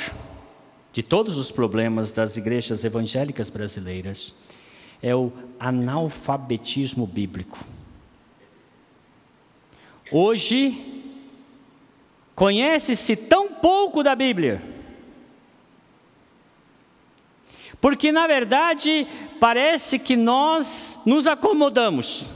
de 0.94 1.02
todos 1.02 1.40
os 1.40 1.52
problemas 1.52 2.12
das 2.12 2.38
igrejas 2.38 2.84
evangélicas 2.84 3.50
brasileiras 3.50 4.36
é 5.02 5.16
o 5.16 5.34
analfabetismo 5.60 7.08
bíblico. 7.08 7.66
Hoje, 10.12 11.04
conhece-se 12.36 13.16
tão 13.16 13.54
pouco 13.54 14.04
da 14.04 14.14
Bíblia, 14.14 14.81
porque 17.82 18.12
na 18.12 18.28
verdade 18.28 19.08
parece 19.40 20.00
que 20.00 20.16
nós 20.16 21.02
nos 21.06 21.26
acomodamos 21.28 22.32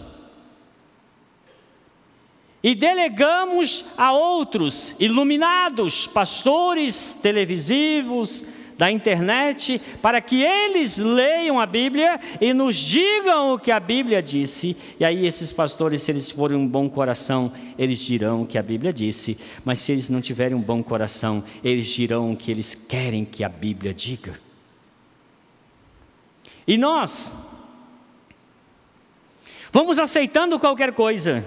e 2.64 2.74
delegamos 2.74 3.86
a 3.96 4.12
outros 4.12 4.96
iluminados, 5.00 6.08
pastores 6.08 7.14
televisivos, 7.14 8.44
da 8.78 8.92
internet, 8.92 9.82
para 10.02 10.20
que 10.20 10.42
eles 10.42 10.98
leiam 10.98 11.60
a 11.60 11.66
Bíblia 11.66 12.20
e 12.42 12.54
nos 12.54 12.76
digam 12.76 13.54
o 13.54 13.60
que 13.60 13.72
a 13.72 13.80
Bíblia 13.80 14.22
disse. 14.22 14.76
E 15.00 15.06
aí, 15.06 15.26
esses 15.26 15.54
pastores, 15.54 16.02
se 16.02 16.12
eles 16.12 16.30
forem 16.30 16.58
um 16.58 16.68
bom 16.68 16.90
coração, 16.90 17.52
eles 17.78 18.00
dirão 18.00 18.44
o 18.44 18.46
que 18.46 18.58
a 18.58 18.64
Bíblia 18.64 18.92
disse, 18.92 19.38
mas 19.64 19.80
se 19.80 19.92
eles 19.92 20.10
não 20.10 20.22
tiverem 20.22 20.58
um 20.58 20.62
bom 20.62 20.84
coração, 20.84 21.44
eles 21.64 21.88
dirão 21.88 22.34
o 22.34 22.36
que 22.36 22.52
eles 22.52 22.76
querem 22.76 23.24
que 23.24 23.44
a 23.44 23.50
Bíblia 23.50 23.94
diga. 23.94 24.45
E 26.68 26.78
nós, 26.78 27.34
vamos 29.72 30.00
aceitando 30.00 30.60
qualquer 30.60 30.94
coisa. 30.94 31.46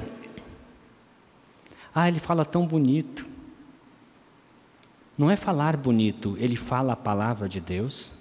Ah, 1.95 2.09
ele 2.09 2.21
fala 2.21 2.45
tão 2.45 2.67
bonito. 2.67 3.27
Não 5.17 5.29
é 5.29 5.35
falar 5.35 5.77
bonito, 5.77 6.37
ele 6.39 6.55
fala 6.55 6.93
a 6.93 6.97
palavra 6.97 7.49
de 7.49 7.61
Deus. 7.61 8.15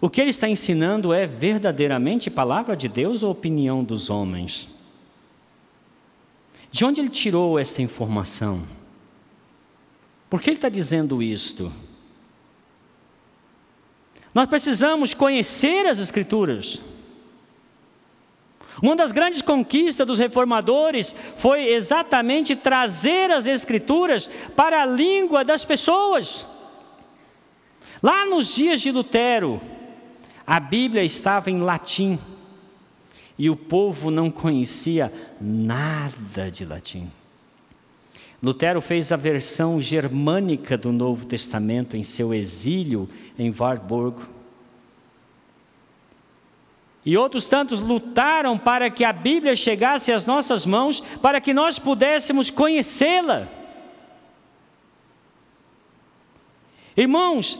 O 0.00 0.10
que 0.10 0.20
ele 0.20 0.30
está 0.30 0.48
ensinando 0.48 1.12
é 1.12 1.26
verdadeiramente 1.26 2.30
palavra 2.30 2.76
de 2.76 2.88
Deus 2.88 3.22
ou 3.22 3.30
opinião 3.30 3.82
dos 3.82 4.10
homens? 4.10 4.72
De 6.70 6.84
onde 6.84 7.00
ele 7.00 7.08
tirou 7.08 7.58
esta 7.58 7.80
informação? 7.80 8.64
Por 10.28 10.40
que 10.42 10.50
ele 10.50 10.56
está 10.56 10.68
dizendo 10.68 11.22
isto? 11.22 11.72
Nós 14.34 14.48
precisamos 14.48 15.14
conhecer 15.14 15.86
as 15.86 15.98
Escrituras. 15.98 16.82
Uma 18.82 18.96
das 18.96 19.12
grandes 19.12 19.40
conquistas 19.40 20.04
dos 20.04 20.18
reformadores 20.18 21.14
foi 21.36 21.68
exatamente 21.68 22.56
trazer 22.56 23.30
as 23.30 23.46
Escrituras 23.46 24.28
para 24.56 24.82
a 24.82 24.86
língua 24.86 25.44
das 25.44 25.64
pessoas. 25.64 26.46
Lá 28.02 28.26
nos 28.26 28.52
dias 28.52 28.80
de 28.80 28.90
Lutero, 28.90 29.60
a 30.44 30.58
Bíblia 30.58 31.04
estava 31.04 31.50
em 31.50 31.60
latim 31.60 32.18
e 33.38 33.48
o 33.48 33.56
povo 33.56 34.10
não 34.10 34.30
conhecia 34.30 35.12
nada 35.40 36.50
de 36.50 36.64
latim. 36.64 37.10
Lutero 38.44 38.82
fez 38.82 39.10
a 39.10 39.16
versão 39.16 39.80
germânica 39.80 40.76
do 40.76 40.92
Novo 40.92 41.24
Testamento 41.24 41.96
em 41.96 42.02
seu 42.02 42.34
exílio 42.34 43.08
em 43.38 43.50
Warburg. 43.50 44.20
E 47.06 47.16
outros 47.16 47.48
tantos 47.48 47.80
lutaram 47.80 48.58
para 48.58 48.90
que 48.90 49.02
a 49.02 49.14
Bíblia 49.14 49.56
chegasse 49.56 50.12
às 50.12 50.26
nossas 50.26 50.66
mãos, 50.66 51.00
para 51.22 51.40
que 51.40 51.54
nós 51.54 51.78
pudéssemos 51.78 52.50
conhecê-la. 52.50 53.48
Irmãos, 56.94 57.58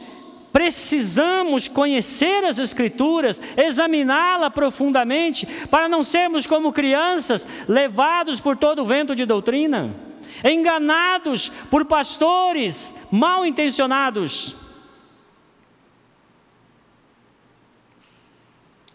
precisamos 0.55 1.67
conhecer 1.67 2.45
as 2.45 2.59
Escrituras, 2.59 3.41
examiná-la 3.57 4.49
profundamente, 4.49 5.45
para 5.69 5.89
não 5.89 6.01
sermos 6.01 6.47
como 6.47 6.71
crianças 6.71 7.45
levados 7.67 8.39
por 8.39 8.55
todo 8.55 8.81
o 8.81 8.85
vento 8.85 9.13
de 9.13 9.25
doutrina, 9.25 9.93
enganados 10.41 11.49
por 11.69 11.83
pastores 11.83 12.95
mal 13.11 13.45
intencionados. 13.45 14.55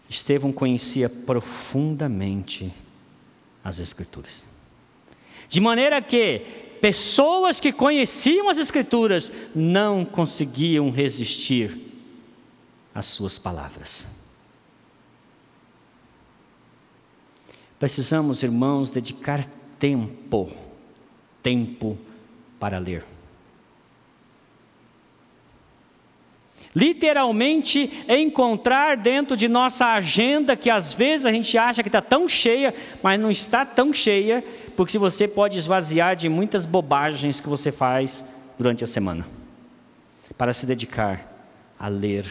Estevão 0.09 0.51
conhecia 0.51 1.07
profundamente 1.07 2.73
as 3.63 3.77
Escrituras. 3.77 4.47
De 5.47 5.61
maneira 5.61 6.01
que 6.01 6.70
pessoas 6.81 7.59
que 7.59 7.71
conheciam 7.71 8.49
as 8.49 8.57
Escrituras 8.57 9.31
não 9.55 10.03
conseguiam 10.03 10.89
resistir 10.89 11.77
às 12.93 13.05
suas 13.05 13.37
palavras. 13.37 14.07
Precisamos, 17.79 18.43
irmãos, 18.43 18.91
dedicar 18.91 19.47
tempo, 19.79 20.51
tempo 21.41 21.97
para 22.59 22.77
ler. 22.77 23.03
Literalmente 26.73 27.91
encontrar 28.07 28.95
dentro 28.95 29.35
de 29.35 29.47
nossa 29.47 29.87
agenda, 29.87 30.55
que 30.55 30.69
às 30.69 30.93
vezes 30.93 31.25
a 31.25 31.31
gente 31.31 31.57
acha 31.57 31.83
que 31.83 31.89
está 31.89 32.01
tão 32.01 32.29
cheia, 32.29 32.73
mas 33.03 33.19
não 33.19 33.29
está 33.29 33.65
tão 33.65 33.93
cheia, 33.93 34.43
porque 34.75 34.97
você 34.97 35.27
pode 35.27 35.57
esvaziar 35.57 36.15
de 36.15 36.29
muitas 36.29 36.65
bobagens 36.65 37.41
que 37.41 37.49
você 37.49 37.71
faz 37.71 38.25
durante 38.57 38.83
a 38.83 38.87
semana, 38.87 39.27
para 40.37 40.53
se 40.53 40.65
dedicar 40.65 41.27
a 41.77 41.89
ler 41.89 42.25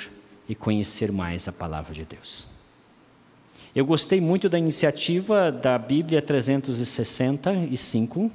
e 0.49 0.55
conhecer 0.55 1.13
mais 1.13 1.47
a 1.47 1.53
palavra 1.53 1.93
de 1.93 2.05
Deus. 2.05 2.47
Eu 3.75 3.85
gostei 3.85 4.21
muito 4.21 4.49
da 4.49 4.59
iniciativa 4.59 5.53
da 5.53 5.79
Bíblia 5.79 6.23
365 6.23 8.33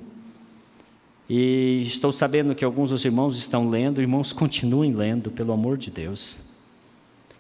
e 1.30 1.82
estou 1.86 2.12
sabendo 2.12 2.54
que 2.54 2.64
alguns 2.64 2.92
dos 2.92 3.04
irmãos 3.04 3.36
estão 3.36 3.70
lendo, 3.70 4.02
irmãos, 4.02 4.32
continuem 4.32 4.94
lendo, 4.94 5.32
pelo 5.32 5.52
amor 5.52 5.78
de 5.78 5.90
Deus. 5.90 6.40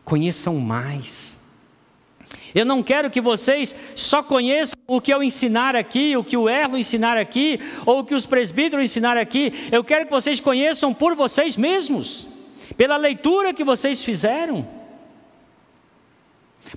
Conheçam 0.04 0.56
mais. 0.56 1.40
Eu 2.54 2.66
não 2.66 2.82
quero 2.82 3.12
que 3.12 3.22
vocês 3.22 3.76
só 3.96 4.24
conheçam 4.24 4.76
o 4.88 5.00
que 5.00 5.14
eu 5.14 5.22
ensinar 5.22 5.76
aqui, 5.76 6.18
o 6.18 6.24
que 6.24 6.36
o 6.36 6.50
Erlo 6.50 6.78
ensinar 6.78 7.16
aqui, 7.18 7.60
ou 7.86 8.00
o 8.00 8.04
que 8.04 8.16
os 8.16 8.26
presbíteros 8.26 8.86
ensinar 8.86 9.18
aqui. 9.18 9.54
Eu 9.72 9.84
quero 9.84 10.06
que 10.06 10.12
vocês 10.12 10.40
conheçam 10.40 10.92
por 10.92 11.14
vocês 11.14 11.56
mesmos, 11.56 12.28
pela 12.76 12.98
leitura 12.98 13.54
que 13.54 13.64
vocês 13.64 14.04
fizeram. 14.04 14.68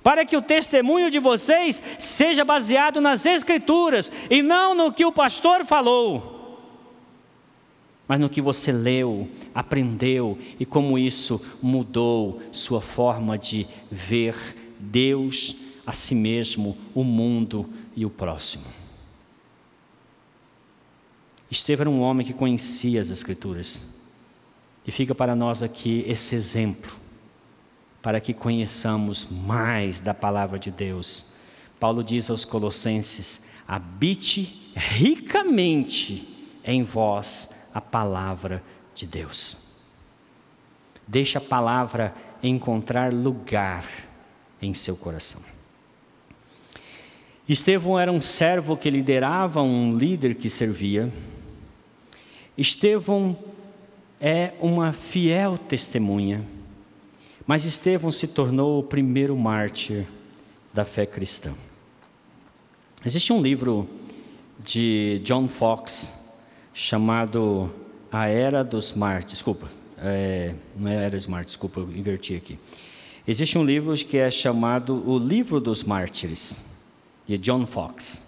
Para 0.03 0.23
que 0.25 0.37
o 0.37 0.41
testemunho 0.43 1.09
de 1.09 1.17
vocês 1.17 1.81
seja 1.97 2.45
baseado 2.45 3.01
nas 3.01 3.25
Escrituras 3.25 4.11
e 4.29 4.43
não 4.43 4.75
no 4.75 4.93
que 4.93 5.03
o 5.03 5.11
pastor 5.11 5.65
falou 5.65 6.38
mas 8.09 8.19
no 8.19 8.27
que 8.27 8.41
você 8.41 8.71
leu, 8.71 9.29
aprendeu 9.53 10.35
e 10.59 10.65
como 10.65 10.97
isso 10.97 11.39
mudou 11.61 12.41
sua 12.51 12.81
forma 12.81 13.37
de 13.37 13.67
ver 13.91 14.35
Deus, 14.79 15.55
a 15.85 15.93
si 15.93 16.15
mesmo, 16.15 16.75
o 16.95 17.03
mundo 17.03 17.69
e 17.95 18.07
o 18.07 18.09
próximo. 18.09 18.65
Estevão 21.51 21.83
era 21.83 21.89
um 21.91 22.01
homem 22.01 22.25
que 22.25 22.33
conhecia 22.33 22.99
as 22.99 23.11
Escrituras. 23.11 23.85
E 24.87 24.91
fica 24.91 25.13
para 25.13 25.35
nós 25.35 25.61
aqui 25.61 26.03
esse 26.07 26.33
exemplo, 26.33 26.95
para 28.01 28.19
que 28.19 28.33
conheçamos 28.33 29.27
mais 29.29 30.01
da 30.01 30.15
palavra 30.15 30.57
de 30.57 30.71
Deus. 30.71 31.27
Paulo 31.79 32.03
diz 32.03 32.27
aos 32.31 32.43
Colossenses: 32.43 33.47
habite 33.67 34.71
ricamente 34.75 36.27
em 36.63 36.83
vós 36.83 37.58
a 37.73 37.81
palavra 37.81 38.63
de 38.95 39.05
Deus. 39.05 39.57
Deixe 41.07 41.37
a 41.37 41.41
palavra 41.41 42.13
encontrar 42.43 43.13
lugar 43.13 43.85
em 44.61 44.73
seu 44.73 44.95
coração. 44.95 45.41
Estevão 47.47 47.97
era 47.97 48.11
um 48.11 48.21
servo 48.21 48.77
que 48.77 48.89
liderava 48.91 49.61
um 49.61 49.97
líder 49.97 50.35
que 50.35 50.49
servia. 50.49 51.11
Estevão 52.55 53.35
é 54.21 54.53
uma 54.59 54.93
fiel 54.93 55.57
testemunha, 55.57 56.45
mas 57.47 57.65
Estevão 57.65 58.11
se 58.11 58.27
tornou 58.27 58.79
o 58.79 58.83
primeiro 58.83 59.35
mártir 59.35 60.05
da 60.71 60.85
fé 60.85 61.07
cristã. 61.07 61.53
Existe 63.03 63.33
um 63.33 63.41
livro 63.41 63.89
de 64.59 65.21
John 65.23 65.47
Fox 65.47 66.18
chamado 66.79 67.69
A 68.09 68.27
Era 68.27 68.63
dos 68.63 68.93
Mártires. 68.93 69.33
Desculpa, 69.33 69.69
é, 69.97 70.53
não 70.77 70.89
é 70.89 70.97
a 70.97 71.01
Era 71.01 71.17
dos 71.17 71.27
Mártires, 71.27 71.51
desculpa, 71.51 71.81
eu 71.81 71.91
inverti 71.91 72.35
aqui. 72.35 72.57
Existe 73.27 73.57
um 73.57 73.65
livro 73.65 73.93
que 73.93 74.17
é 74.17 74.31
chamado 74.31 75.03
O 75.05 75.19
Livro 75.19 75.59
dos 75.59 75.83
Mártires, 75.83 76.61
de 77.27 77.37
John 77.37 77.65
Fox. 77.65 78.27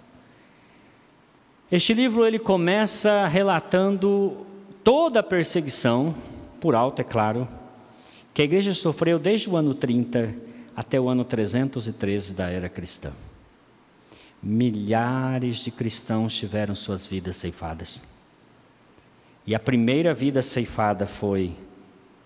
Este 1.71 1.93
livro 1.93 2.25
ele 2.25 2.37
começa 2.37 3.25
relatando 3.27 4.45
toda 4.83 5.21
a 5.21 5.23
perseguição, 5.23 6.13
por 6.59 6.75
alto 6.75 6.99
é 6.99 7.05
claro, 7.05 7.47
que 8.33 8.41
a 8.41 8.45
igreja 8.45 8.73
sofreu 8.73 9.17
desde 9.17 9.49
o 9.49 9.55
ano 9.55 9.73
30 9.73 10.35
até 10.75 10.99
o 10.99 11.07
ano 11.07 11.23
313 11.23 12.33
da 12.33 12.49
era 12.49 12.67
cristã. 12.67 13.13
Milhares 14.43 15.59
de 15.59 15.71
cristãos 15.71 16.35
tiveram 16.35 16.75
suas 16.75 17.05
vidas 17.05 17.37
ceifadas. 17.37 18.10
E 19.45 19.55
a 19.55 19.59
primeira 19.59 20.13
vida 20.13 20.41
ceifada 20.41 21.05
foi 21.05 21.55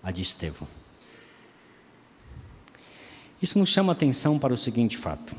a 0.02 0.10
de 0.10 0.22
Estevão. 0.22 0.68
Isso 3.40 3.58
nos 3.58 3.68
chama 3.68 3.92
atenção 3.92 4.38
para 4.38 4.54
o 4.54 4.56
seguinte 4.56 4.96
fato. 4.96 5.34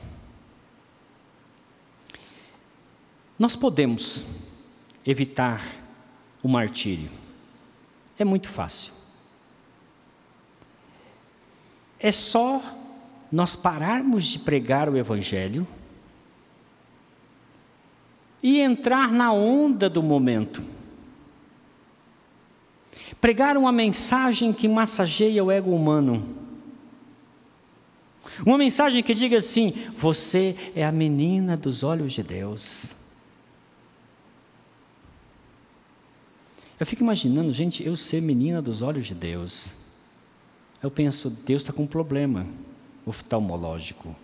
Nós 3.37 3.55
podemos 3.55 4.25
evitar 5.05 5.65
o 6.41 6.47
martírio. 6.47 7.09
É 8.17 8.25
muito 8.25 8.49
fácil. 8.49 8.93
É 11.99 12.11
só 12.11 12.61
nós 13.31 13.55
pararmos 13.55 14.25
de 14.25 14.39
pregar 14.39 14.89
o 14.89 14.97
Evangelho 14.97 15.67
e 18.41 18.59
entrar 18.59 19.11
na 19.11 19.31
onda 19.31 19.89
do 19.89 20.01
momento. 20.01 20.63
Pregar 23.21 23.57
uma 23.57 23.71
mensagem 23.71 24.51
que 24.51 24.67
massageia 24.67 25.43
o 25.43 25.51
ego 25.51 25.71
humano. 25.71 26.35
Uma 28.45 28.57
mensagem 28.57 29.01
que 29.01 29.13
diga 29.13 29.37
assim: 29.37 29.73
Você 29.97 30.55
é 30.75 30.85
a 30.85 30.91
menina 30.91 31.55
dos 31.55 31.83
olhos 31.83 32.13
de 32.13 32.21
Deus. 32.21 32.95
Eu 36.79 36.85
fico 36.85 37.01
imaginando, 37.01 37.51
gente, 37.51 37.83
eu 37.83 37.95
ser 37.95 38.21
menina 38.21 38.61
dos 38.61 38.81
olhos 38.81 39.07
de 39.07 39.15
Deus. 39.15 39.73
Eu 40.81 40.91
penso, 40.91 41.29
Deus 41.29 41.63
está 41.63 41.73
com 41.73 41.83
um 41.83 41.87
problema 41.87 42.45
oftalmológico. 43.03 44.15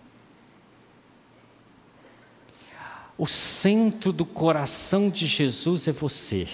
O 3.18 3.26
centro 3.26 4.12
do 4.12 4.24
coração 4.24 5.08
de 5.08 5.26
Jesus 5.26 5.88
é 5.88 5.92
você. 5.92 6.48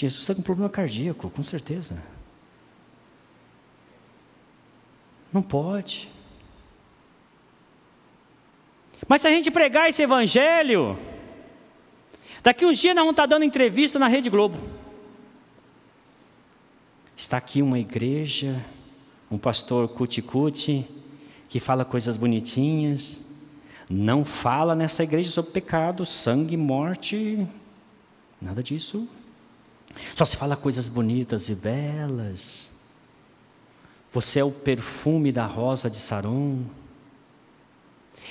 Jesus 0.00 0.22
está 0.22 0.32
com 0.32 0.42
problema 0.42 0.70
cardíaco, 0.70 1.28
com 1.28 1.42
certeza. 1.42 2.00
Não 5.32 5.42
pode. 5.42 6.08
Mas 9.08 9.22
se 9.22 9.26
a 9.26 9.30
gente 9.32 9.50
pregar 9.50 9.88
esse 9.88 10.00
evangelho, 10.00 10.96
daqui 12.44 12.64
uns 12.64 12.78
dias 12.78 12.94
nós 12.94 13.02
vamos 13.02 13.14
estar 13.14 13.26
dando 13.26 13.44
entrevista 13.44 13.98
na 13.98 14.06
Rede 14.06 14.30
Globo. 14.30 14.56
Está 17.16 17.36
aqui 17.36 17.60
uma 17.60 17.80
igreja, 17.80 18.64
um 19.28 19.36
pastor 19.36 19.88
cuti-cuti, 19.88 20.86
que 21.48 21.58
fala 21.58 21.84
coisas 21.84 22.16
bonitinhas, 22.16 23.26
não 23.90 24.24
fala 24.24 24.76
nessa 24.76 25.02
igreja 25.02 25.32
sobre 25.32 25.50
pecado, 25.50 26.06
sangue, 26.06 26.56
morte, 26.56 27.44
nada 28.40 28.62
disso. 28.62 29.08
Só 30.18 30.24
se 30.24 30.36
fala 30.36 30.56
coisas 30.56 30.88
bonitas 30.88 31.48
e 31.48 31.54
belas. 31.54 32.72
Você 34.10 34.40
é 34.40 34.44
o 34.44 34.50
perfume 34.50 35.30
da 35.30 35.46
rosa 35.46 35.88
de 35.88 35.96
Saron. 35.96 36.62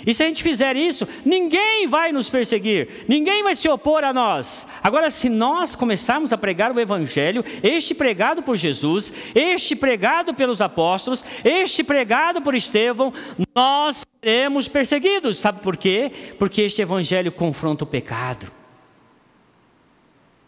E 0.06 0.14
se 0.14 0.22
a 0.22 0.26
gente 0.26 0.44
fizer 0.44 0.76
isso, 0.76 1.08
ninguém 1.24 1.88
vai 1.88 2.12
nos 2.12 2.30
perseguir, 2.30 3.06
ninguém 3.08 3.42
vai 3.42 3.56
se 3.56 3.70
opor 3.70 4.04
a 4.04 4.12
nós. 4.12 4.68
Agora, 4.84 5.10
se 5.10 5.30
nós 5.30 5.78
começarmos 5.78 6.34
a 6.34 6.38
pregar 6.38 6.76
o 6.76 6.80
Evangelho, 6.80 7.42
este 7.64 7.96
pregado 7.96 8.44
por 8.44 8.58
Jesus, 8.58 9.14
este 9.34 9.74
pregado 9.74 10.34
pelos 10.34 10.60
apóstolos, 10.60 11.24
este 11.42 11.86
pregado 11.86 12.42
por 12.42 12.54
Estevão, 12.54 13.14
nós 13.56 14.06
seremos 14.22 14.68
perseguidos. 14.68 15.38
Sabe 15.38 15.62
por 15.62 15.78
quê? 15.78 16.12
Porque 16.38 16.64
este 16.64 16.82
Evangelho 16.82 17.32
confronta 17.32 17.86
o 17.86 17.88
pecado 17.88 18.57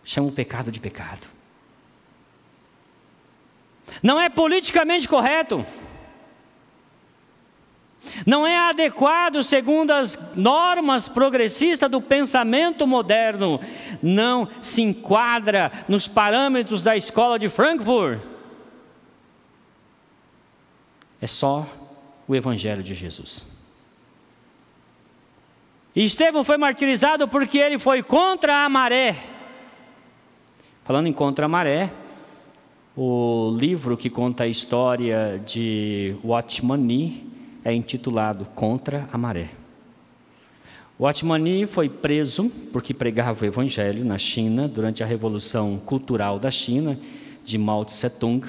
chama 0.10 0.28
o 0.28 0.32
pecado 0.32 0.72
de 0.72 0.80
pecado. 0.80 1.28
Não 4.02 4.20
é 4.20 4.28
politicamente 4.28 5.08
correto. 5.08 5.64
Não 8.26 8.48
é 8.48 8.58
adequado 8.58 9.44
segundo 9.44 9.92
as 9.92 10.18
normas 10.36 11.08
progressistas 11.08 11.92
do 11.92 12.02
pensamento 12.02 12.88
moderno. 12.88 13.62
Não 14.02 14.50
se 14.60 14.82
enquadra 14.82 15.72
nos 15.88 16.08
parâmetros 16.08 16.82
da 16.82 16.98
escola 16.98 17.38
de 17.38 17.48
Frankfurt. 17.48 18.20
É 21.22 21.28
só 21.28 21.68
o 22.28 22.36
Evangelho 22.36 22.82
de 22.82 22.96
Jesus. 22.96 23.46
E 25.96 26.04
Estevão 26.04 26.44
foi 26.44 26.58
martirizado 26.58 27.28
porque 27.28 27.60
ele 27.60 27.78
foi 27.78 28.02
contra 28.02 28.66
a 28.66 28.70
maré. 28.70 29.38
Falando 30.90 31.06
em 31.06 31.14
contra 31.14 31.46
a 31.46 31.48
maré, 31.48 31.92
O 32.98 33.56
livro 33.56 33.96
que 33.96 34.10
conta 34.10 34.46
a 34.46 34.48
história 34.48 35.40
de 35.46 36.16
Watchman 36.24 36.80
Nee 36.80 37.28
é 37.64 37.72
intitulado 37.72 38.44
Contra 38.56 39.08
a 39.14 39.16
Maré. 39.16 39.52
Watchman 41.00 41.38
Nee 41.44 41.68
foi 41.68 41.90
preso 41.90 42.50
porque 42.74 42.92
pregava 42.92 43.46
o 43.46 43.48
evangelho 43.48 44.04
na 44.04 44.18
China 44.18 44.68
durante 44.68 45.04
a 45.04 45.06
Revolução 45.06 45.78
Cultural 45.78 46.40
da 46.40 46.50
China 46.50 46.98
de 47.46 47.56
Mao 47.56 47.86
Tse-tung. 47.86 48.48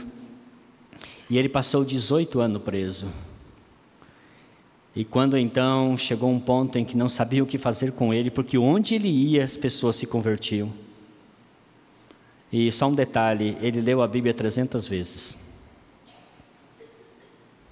E 1.29 1.37
ele 1.37 1.51
passou 1.51 1.85
18 1.85 2.41
anos 2.41 2.63
preso. 2.63 3.07
E 4.97 5.05
quando 5.05 5.37
então 5.37 5.95
chegou 5.99 6.31
um 6.31 6.41
ponto 6.41 6.79
em 6.79 6.87
que 6.87 6.97
não 6.97 7.07
sabia 7.07 7.45
o 7.45 7.47
que 7.47 7.59
fazer 7.59 7.93
com 7.93 8.15
ele, 8.15 8.31
porque 8.31 8.57
onde 8.57 8.95
ele 8.95 9.11
ia 9.11 9.45
as 9.45 9.59
pessoas 9.59 9.97
se 9.97 10.07
convertiam. 10.07 10.73
E 12.53 12.71
só 12.73 12.89
um 12.89 12.95
detalhe, 12.95 13.57
ele 13.61 13.81
leu 13.81 14.03
a 14.03 14.09
Bíblia 14.09 14.35
300 14.35 14.89
vezes. 14.89 15.39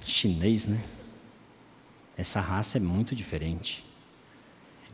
Chinês, 0.04 0.66
né? 0.66 0.80
Essa 2.16 2.40
raça 2.40 2.78
é 2.78 2.80
muito 2.80 3.14
diferente. 3.14 3.84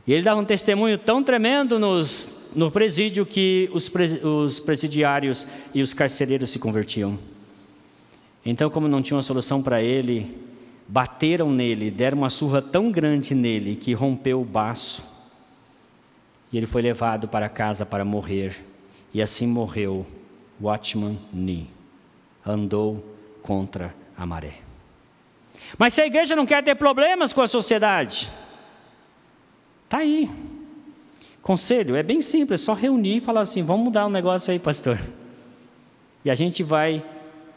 E 0.07 0.13
ele 0.13 0.23
dava 0.23 0.41
um 0.41 0.45
testemunho 0.45 0.99
tão 0.99 1.23
tremendo 1.23 1.79
nos, 1.79 2.51
no 2.55 2.71
presídio 2.71 3.25
que 3.25 3.71
os, 3.73 3.91
os 4.23 4.61
presidiários 4.61 5.47
e 5.73 5.81
os 5.81 5.95
carcereiros 5.95 6.51
se 6.51 6.59
convertiam. 6.59 7.19
Então, 8.45 8.69
como 8.69 8.87
não 8.87 9.01
tinha 9.01 9.17
uma 9.17 9.23
solução 9.23 9.63
para 9.63 9.83
ele, 9.83 10.37
bateram 10.87 11.51
nele, 11.51 11.91
deram 11.91 12.19
uma 12.19 12.29
surra 12.29 12.61
tão 12.61 12.91
grande 12.91 13.35
nele 13.35 13.77
que 13.77 13.95
rompeu 13.95 14.41
o 14.41 14.45
baço. 14.45 15.03
E 16.53 16.59
ele 16.59 16.67
foi 16.67 16.83
levado 16.83 17.27
para 17.27 17.49
casa 17.49 17.87
para 17.87 18.05
morrer. 18.05 18.63
E 19.15 19.23
assim 19.23 19.47
morreu 19.47 20.05
Watchman 20.61 21.19
Nee. 21.33 21.69
Andou 22.45 23.03
contra 23.43 23.95
a 24.19 24.27
maré. 24.27 24.57
Mas 25.79 25.95
se 25.95 26.03
a 26.03 26.07
igreja 26.07 26.37
não 26.37 26.45
quer 26.45 26.63
ter 26.63 26.75
problemas 26.75 27.33
com 27.33 27.41
a 27.41 27.47
sociedade, 27.47 28.31
Está 29.95 30.03
aí. 30.03 30.29
Conselho, 31.41 31.95
é 31.95 32.03
bem 32.03 32.21
simples, 32.21 32.63
é 32.63 32.65
só 32.65 32.73
reunir 32.75 33.19
e 33.19 33.21
falar 33.21 33.43
assim: 33.43 33.63
vamos 33.63 33.85
mudar 33.85 34.07
um 34.07 34.11
negócio 34.11 34.51
aí, 34.51 34.59
pastor. 34.59 34.99
E 36.25 36.31
a 36.31 36.35
gente 36.35 36.65
vai 36.65 37.01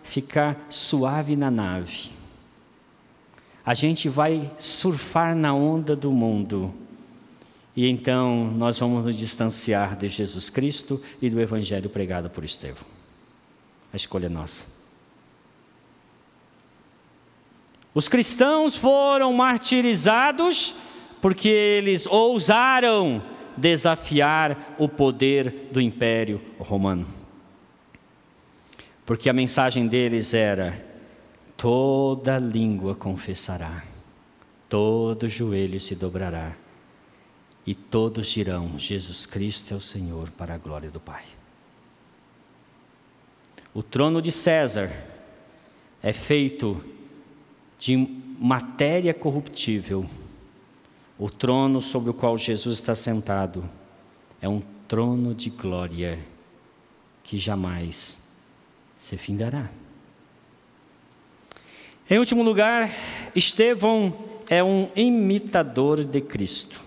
ficar 0.03 0.67
suave 0.69 1.35
na 1.35 1.49
nave. 1.49 2.11
A 3.65 3.73
gente 3.73 4.07
vai 4.07 4.51
surfar 4.55 5.35
na 5.35 5.53
onda 5.53 5.95
do 5.95 6.11
mundo. 6.11 6.71
E 7.77 7.87
então 7.87 8.45
nós 8.55 8.79
vamos 8.79 9.05
nos 9.05 9.15
distanciar 9.15 9.95
de 9.95 10.07
Jesus 10.07 10.49
Cristo 10.49 10.99
e 11.21 11.29
do 11.29 11.39
Evangelho 11.39 11.91
pregado 11.91 12.27
por 12.27 12.43
Estevão. 12.43 12.83
A 13.93 13.95
escolha 13.95 14.25
é 14.25 14.29
nossa. 14.29 14.65
Os 17.93 18.07
cristãos 18.07 18.75
foram 18.75 19.31
martirizados 19.31 20.73
porque 21.21 21.49
eles 21.49 22.07
ousaram 22.07 23.21
desafiar 23.55 24.75
o 24.79 24.89
poder 24.89 25.69
do 25.71 25.79
Império 25.79 26.41
Romano. 26.57 27.05
Porque 29.05 29.29
a 29.29 29.33
mensagem 29.33 29.87
deles 29.87 30.33
era: 30.33 30.83
toda 31.55 32.39
língua 32.39 32.95
confessará, 32.95 33.83
todo 34.67 35.29
joelho 35.29 35.79
se 35.79 35.93
dobrará, 35.95 36.53
e 37.67 37.75
todos 37.75 38.27
dirão: 38.27 38.79
Jesus 38.79 39.25
Cristo 39.25 39.73
é 39.73 39.77
o 39.77 39.81
Senhor, 39.81 40.31
para 40.31 40.55
a 40.55 40.57
glória 40.57 40.89
do 40.89 40.99
Pai. 40.99 41.25
O 43.73 43.83
trono 43.83 44.21
de 44.21 44.31
César 44.31 44.89
é 46.01 46.13
feito 46.13 46.81
de 47.77 47.95
matéria 48.39 49.13
corruptível 49.13 50.09
o 51.19 51.29
trono 51.29 51.81
sobre 51.81 52.11
o 52.11 52.13
qual 52.13 52.37
Jesus 52.37 52.77
está 52.77 52.93
sentado 52.93 53.67
é 54.39 54.47
um 54.47 54.61
trono 54.87 55.33
de 55.33 55.49
glória 55.49 56.19
que 57.23 57.39
jamais 57.39 58.21
se 58.99 59.17
findará. 59.17 59.69
Em 62.09 62.19
último 62.19 62.43
lugar, 62.43 62.89
Estevão 63.35 64.13
é 64.47 64.63
um 64.63 64.89
imitador 64.95 66.03
de 66.03 66.21
Cristo. 66.21 66.86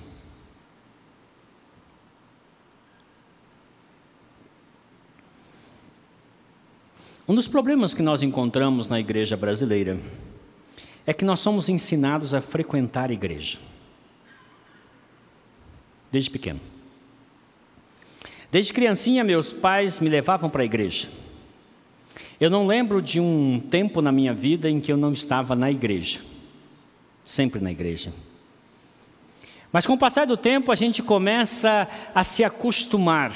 Um 7.31 7.35
dos 7.37 7.47
problemas 7.47 7.95
que 7.95 8.03
nós 8.03 8.25
encontramos 8.25 8.89
na 8.89 8.99
igreja 8.99 9.37
brasileira 9.37 10.01
é 11.07 11.15
que 11.15 11.25
nós 11.25 11.39
somos 11.39 11.69
ensinados 11.69 12.35
a 12.35 12.41
frequentar 12.41 13.09
a 13.09 13.13
igreja 13.13 13.61
desde 16.11 16.29
pequeno. 16.29 16.59
Desde 18.51 18.73
criancinha, 18.73 19.23
meus 19.23 19.53
pais 19.53 20.01
me 20.01 20.09
levavam 20.09 20.51
para 20.51 20.63
a 20.63 20.65
igreja. 20.65 21.09
Eu 22.41 22.51
não 22.51 22.67
lembro 22.67 23.01
de 23.01 23.21
um 23.21 23.61
tempo 23.61 24.03
na 24.03 24.11
minha 24.11 24.35
vida 24.35 24.69
em 24.69 24.81
que 24.81 24.91
eu 24.91 24.97
não 24.97 25.13
estava 25.13 25.55
na 25.55 25.71
igreja. 25.71 26.21
Sempre 27.23 27.61
na 27.61 27.71
igreja. 27.71 28.13
Mas 29.73 29.87
com 29.87 29.93
o 29.93 29.99
passar 29.99 30.27
do 30.27 30.37
tempo, 30.37 30.73
a 30.73 30.75
gente 30.75 31.01
começa 31.01 31.89
a 32.13 32.25
se 32.25 32.43
acostumar, 32.43 33.33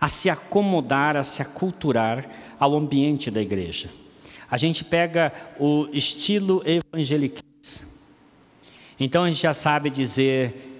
a 0.00 0.08
se 0.08 0.28
acomodar, 0.28 1.16
a 1.16 1.22
se 1.22 1.40
aculturar 1.40 2.45
ao 2.58 2.74
ambiente 2.74 3.30
da 3.30 3.40
igreja. 3.40 3.90
A 4.50 4.56
gente 4.56 4.84
pega 4.84 5.32
o 5.58 5.88
estilo 5.92 6.62
evangeliquez. 6.64 7.96
Então 8.98 9.24
a 9.24 9.28
gente 9.28 9.42
já 9.42 9.52
sabe 9.52 9.90
dizer 9.90 10.76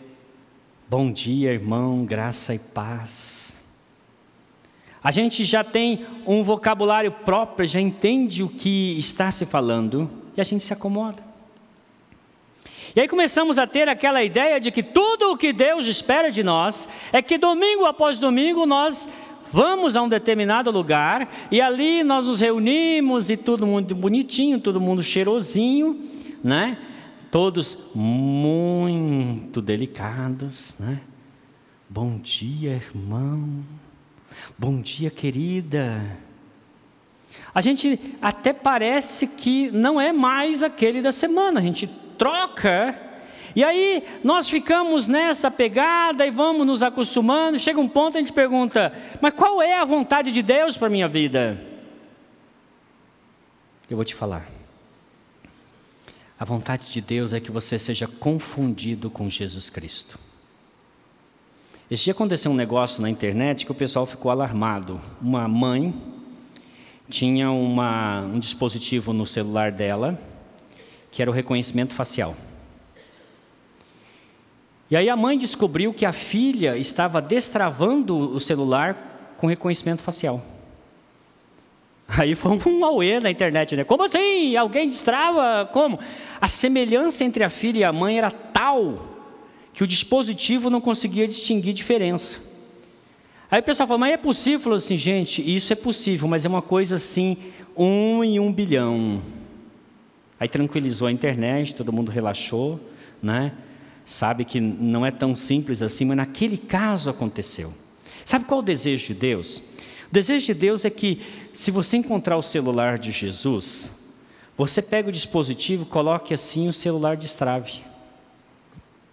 Bom 0.88 1.10
dia, 1.10 1.50
irmão, 1.50 2.04
graça 2.04 2.54
e 2.54 2.60
paz. 2.60 3.60
A 5.02 5.10
gente 5.10 5.44
já 5.44 5.64
tem 5.64 6.06
um 6.24 6.44
vocabulário 6.44 7.10
próprio, 7.10 7.68
já 7.68 7.80
entende 7.80 8.44
o 8.44 8.48
que 8.48 8.96
está 8.96 9.32
se 9.32 9.44
falando 9.44 10.08
e 10.36 10.40
a 10.40 10.44
gente 10.44 10.62
se 10.62 10.72
acomoda. 10.72 11.24
E 12.94 13.00
aí 13.00 13.08
começamos 13.08 13.58
a 13.58 13.66
ter 13.66 13.88
aquela 13.88 14.22
ideia 14.22 14.60
de 14.60 14.70
que 14.70 14.80
tudo 14.80 15.32
o 15.32 15.36
que 15.36 15.52
Deus 15.52 15.88
espera 15.88 16.30
de 16.30 16.44
nós 16.44 16.88
é 17.12 17.20
que 17.20 17.36
domingo 17.36 17.84
após 17.84 18.16
domingo 18.16 18.64
nós 18.64 19.08
vamos 19.52 19.96
a 19.96 20.02
um 20.02 20.08
determinado 20.08 20.70
lugar 20.70 21.28
e 21.50 21.60
ali 21.60 22.02
nós 22.02 22.26
nos 22.26 22.40
reunimos 22.40 23.30
e 23.30 23.36
todo 23.36 23.66
mundo 23.66 23.94
bonitinho, 23.94 24.60
todo 24.60 24.80
mundo 24.80 25.02
cheirosinho, 25.02 26.00
né? 26.42 26.78
todos 27.30 27.76
muito 27.94 29.60
delicados, 29.60 30.76
né? 30.78 31.00
Bom 31.88 32.18
dia, 32.18 32.72
irmão. 32.72 33.64
Bom 34.58 34.80
dia, 34.80 35.10
querida. 35.10 36.18
A 37.54 37.60
gente 37.60 38.16
até 38.20 38.52
parece 38.52 39.26
que 39.26 39.70
não 39.70 40.00
é 40.00 40.12
mais 40.12 40.62
aquele 40.62 41.02
da 41.02 41.12
semana, 41.12 41.60
a 41.60 41.62
gente 41.62 41.86
troca. 42.16 42.98
E 43.54 43.62
aí 43.62 44.02
nós 44.24 44.48
ficamos 44.48 45.06
nessa 45.06 45.50
pegada 45.50 46.26
e 46.26 46.30
vamos 46.30 46.66
nos 46.66 46.82
acostumando. 46.82 47.58
Chega 47.58 47.80
um 47.80 47.88
ponto 47.88 48.16
a 48.16 48.20
gente 48.20 48.32
pergunta: 48.32 48.92
mas 49.20 49.34
qual 49.34 49.62
é 49.62 49.78
a 49.78 49.84
vontade 49.84 50.32
de 50.32 50.42
Deus 50.42 50.76
para 50.76 50.88
minha 50.88 51.08
vida? 51.08 51.60
Eu 53.88 53.96
vou 53.96 54.04
te 54.04 54.14
falar. 54.14 54.48
A 56.38 56.44
vontade 56.44 56.90
de 56.90 57.00
Deus 57.00 57.32
é 57.32 57.40
que 57.40 57.50
você 57.50 57.78
seja 57.78 58.06
confundido 58.06 59.08
com 59.08 59.28
Jesus 59.28 59.70
Cristo. 59.70 60.18
Esse 61.90 62.04
dia 62.04 62.12
aconteceu 62.12 62.50
um 62.50 62.54
negócio 62.54 63.00
na 63.00 63.08
internet 63.08 63.64
que 63.64 63.72
o 63.72 63.74
pessoal 63.74 64.04
ficou 64.04 64.30
alarmado. 64.30 65.00
Uma 65.22 65.46
mãe 65.46 65.94
tinha 67.08 67.50
uma, 67.50 68.22
um 68.22 68.38
dispositivo 68.38 69.12
no 69.12 69.24
celular 69.24 69.70
dela 69.70 70.18
que 71.16 71.22
era 71.22 71.30
o 71.30 71.34
reconhecimento 71.34 71.94
facial. 71.94 72.36
E 74.90 74.96
aí 74.96 75.10
a 75.10 75.16
mãe 75.16 75.36
descobriu 75.36 75.92
que 75.92 76.06
a 76.06 76.12
filha 76.12 76.76
estava 76.76 77.20
destravando 77.20 78.16
o 78.16 78.38
celular 78.38 79.34
com 79.36 79.46
reconhecimento 79.46 80.02
facial. 80.02 80.42
Aí 82.08 82.36
foi 82.36 82.52
um 82.52 82.84
auê 82.84 83.18
na 83.18 83.30
internet, 83.30 83.74
né? 83.74 83.82
Como 83.82 84.04
assim? 84.04 84.54
Alguém 84.56 84.88
destrava? 84.88 85.68
Como? 85.72 85.98
A 86.40 86.46
semelhança 86.46 87.24
entre 87.24 87.42
a 87.42 87.50
filha 87.50 87.80
e 87.80 87.84
a 87.84 87.92
mãe 87.92 88.16
era 88.16 88.30
tal 88.30 89.16
que 89.72 89.82
o 89.82 89.86
dispositivo 89.86 90.70
não 90.70 90.80
conseguia 90.80 91.26
distinguir 91.26 91.74
diferença. 91.74 92.40
Aí 93.50 93.60
o 93.60 93.62
pessoal 93.62 93.86
falou, 93.86 93.98
mas 93.98 94.12
é 94.12 94.16
possível? 94.16 94.60
Falou 94.60 94.76
assim, 94.76 94.96
gente, 94.96 95.42
isso 95.42 95.72
é 95.72 95.76
possível, 95.76 96.28
mas 96.28 96.44
é 96.44 96.48
uma 96.48 96.62
coisa 96.62 96.94
assim, 96.94 97.36
um 97.76 98.22
em 98.22 98.38
um 98.38 98.52
bilhão. 98.52 99.20
Aí 100.38 100.48
tranquilizou 100.48 101.08
a 101.08 101.12
internet, 101.12 101.74
todo 101.74 101.92
mundo 101.92 102.10
relaxou, 102.10 102.80
né? 103.22 103.52
Sabe 104.06 104.44
que 104.44 104.60
não 104.60 105.04
é 105.04 105.10
tão 105.10 105.34
simples 105.34 105.82
assim, 105.82 106.04
mas 106.04 106.16
naquele 106.16 106.56
caso 106.56 107.10
aconteceu. 107.10 107.74
Sabe 108.24 108.44
qual 108.44 108.60
é 108.60 108.62
o 108.62 108.64
desejo 108.64 109.08
de 109.08 109.14
Deus? 109.14 109.58
O 109.58 110.12
desejo 110.12 110.46
de 110.46 110.54
Deus 110.54 110.84
é 110.84 110.90
que, 110.90 111.20
se 111.52 111.72
você 111.72 111.96
encontrar 111.96 112.36
o 112.36 112.42
celular 112.42 112.98
de 112.98 113.10
Jesus, 113.10 113.90
você 114.56 114.80
pega 114.80 115.08
o 115.08 115.12
dispositivo, 115.12 115.84
coloque 115.84 116.32
assim 116.32 116.68
o 116.68 116.72
celular 116.72 117.16
destrave. 117.16 117.82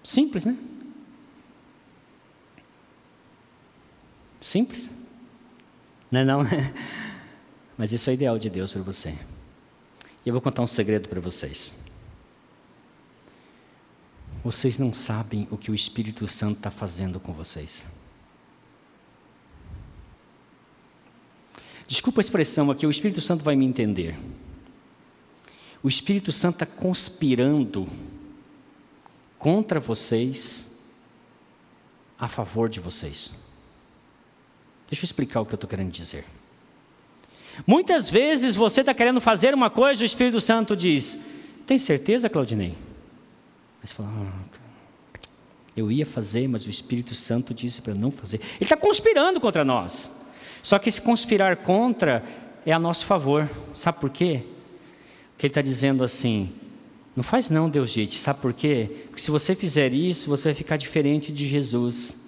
Simples, 0.03 0.45
né? 0.45 0.55
Simples. 4.39 4.93
Não 6.11 6.19
é 6.19 6.25
não? 6.25 6.41
Mas 7.75 7.91
isso 7.91 8.11
é 8.11 8.13
o 8.13 8.15
ideal 8.15 8.37
de 8.37 8.49
Deus 8.49 8.71
para 8.71 8.83
você. 8.83 9.15
E 10.23 10.29
eu 10.29 10.33
vou 10.33 10.41
contar 10.41 10.61
um 10.61 10.67
segredo 10.67 11.09
para 11.09 11.19
vocês. 11.19 11.73
Vocês 14.43 14.77
não 14.77 14.91
sabem 14.91 15.47
o 15.49 15.57
que 15.57 15.71
o 15.71 15.75
Espírito 15.75 16.27
Santo 16.27 16.57
está 16.57 16.69
fazendo 16.69 17.19
com 17.19 17.31
vocês. 17.31 17.85
Desculpa 21.87 22.19
a 22.19 22.23
expressão 22.23 22.69
aqui, 22.69 22.85
o 22.85 22.91
Espírito 22.91 23.21
Santo 23.21 23.43
vai 23.43 23.55
me 23.55 23.65
entender. 23.65 24.17
O 25.81 25.87
Espírito 25.87 26.31
Santo 26.31 26.55
está 26.55 26.65
conspirando 26.65 27.87
contra 29.37 29.79
vocês, 29.79 30.77
a 32.17 32.27
favor 32.27 32.69
de 32.69 32.79
vocês. 32.79 33.33
Deixa 34.89 35.03
eu 35.03 35.05
explicar 35.05 35.41
o 35.41 35.45
que 35.45 35.53
eu 35.53 35.57
estou 35.57 35.69
querendo 35.69 35.91
dizer. 35.91 36.25
Muitas 37.65 38.09
vezes 38.09 38.55
você 38.55 38.81
está 38.81 38.93
querendo 38.93 39.21
fazer 39.21 39.53
uma 39.53 39.69
coisa, 39.69 40.01
o 40.01 40.05
Espírito 40.05 40.39
Santo 40.39 40.75
diz: 40.75 41.17
Tem 41.65 41.77
certeza, 41.77 42.29
Claudinei? 42.29 42.75
Aí 43.83 43.89
você 43.89 43.93
fala: 43.93 44.09
ah, 44.09 45.19
Eu 45.75 45.91
ia 45.91 46.05
fazer, 46.05 46.47
mas 46.47 46.65
o 46.65 46.69
Espírito 46.69 47.13
Santo 47.13 47.53
disse 47.53 47.81
para 47.81 47.93
não 47.93 48.09
fazer. 48.09 48.37
Ele 48.55 48.63
está 48.63 48.77
conspirando 48.77 49.41
contra 49.41 49.65
nós. 49.65 50.09
Só 50.63 50.79
que 50.79 50.89
se 50.89 51.01
conspirar 51.01 51.57
contra 51.57 52.23
é 52.65 52.71
a 52.71 52.79
nosso 52.79 53.05
favor. 53.05 53.49
Sabe 53.75 53.99
por 53.99 54.09
quê? 54.09 54.43
Porque 55.31 55.47
ele 55.47 55.51
está 55.51 55.61
dizendo 55.61 56.01
assim: 56.01 56.53
Não 57.13 57.23
faz 57.23 57.49
não, 57.49 57.69
Deus, 57.69 57.91
gente. 57.91 58.17
Sabe 58.17 58.39
por 58.39 58.53
quê? 58.53 58.89
Porque 59.09 59.21
se 59.21 59.29
você 59.29 59.53
fizer 59.53 59.93
isso, 59.93 60.29
você 60.29 60.45
vai 60.45 60.53
ficar 60.53 60.77
diferente 60.77 61.31
de 61.31 61.45
Jesus. 61.45 62.23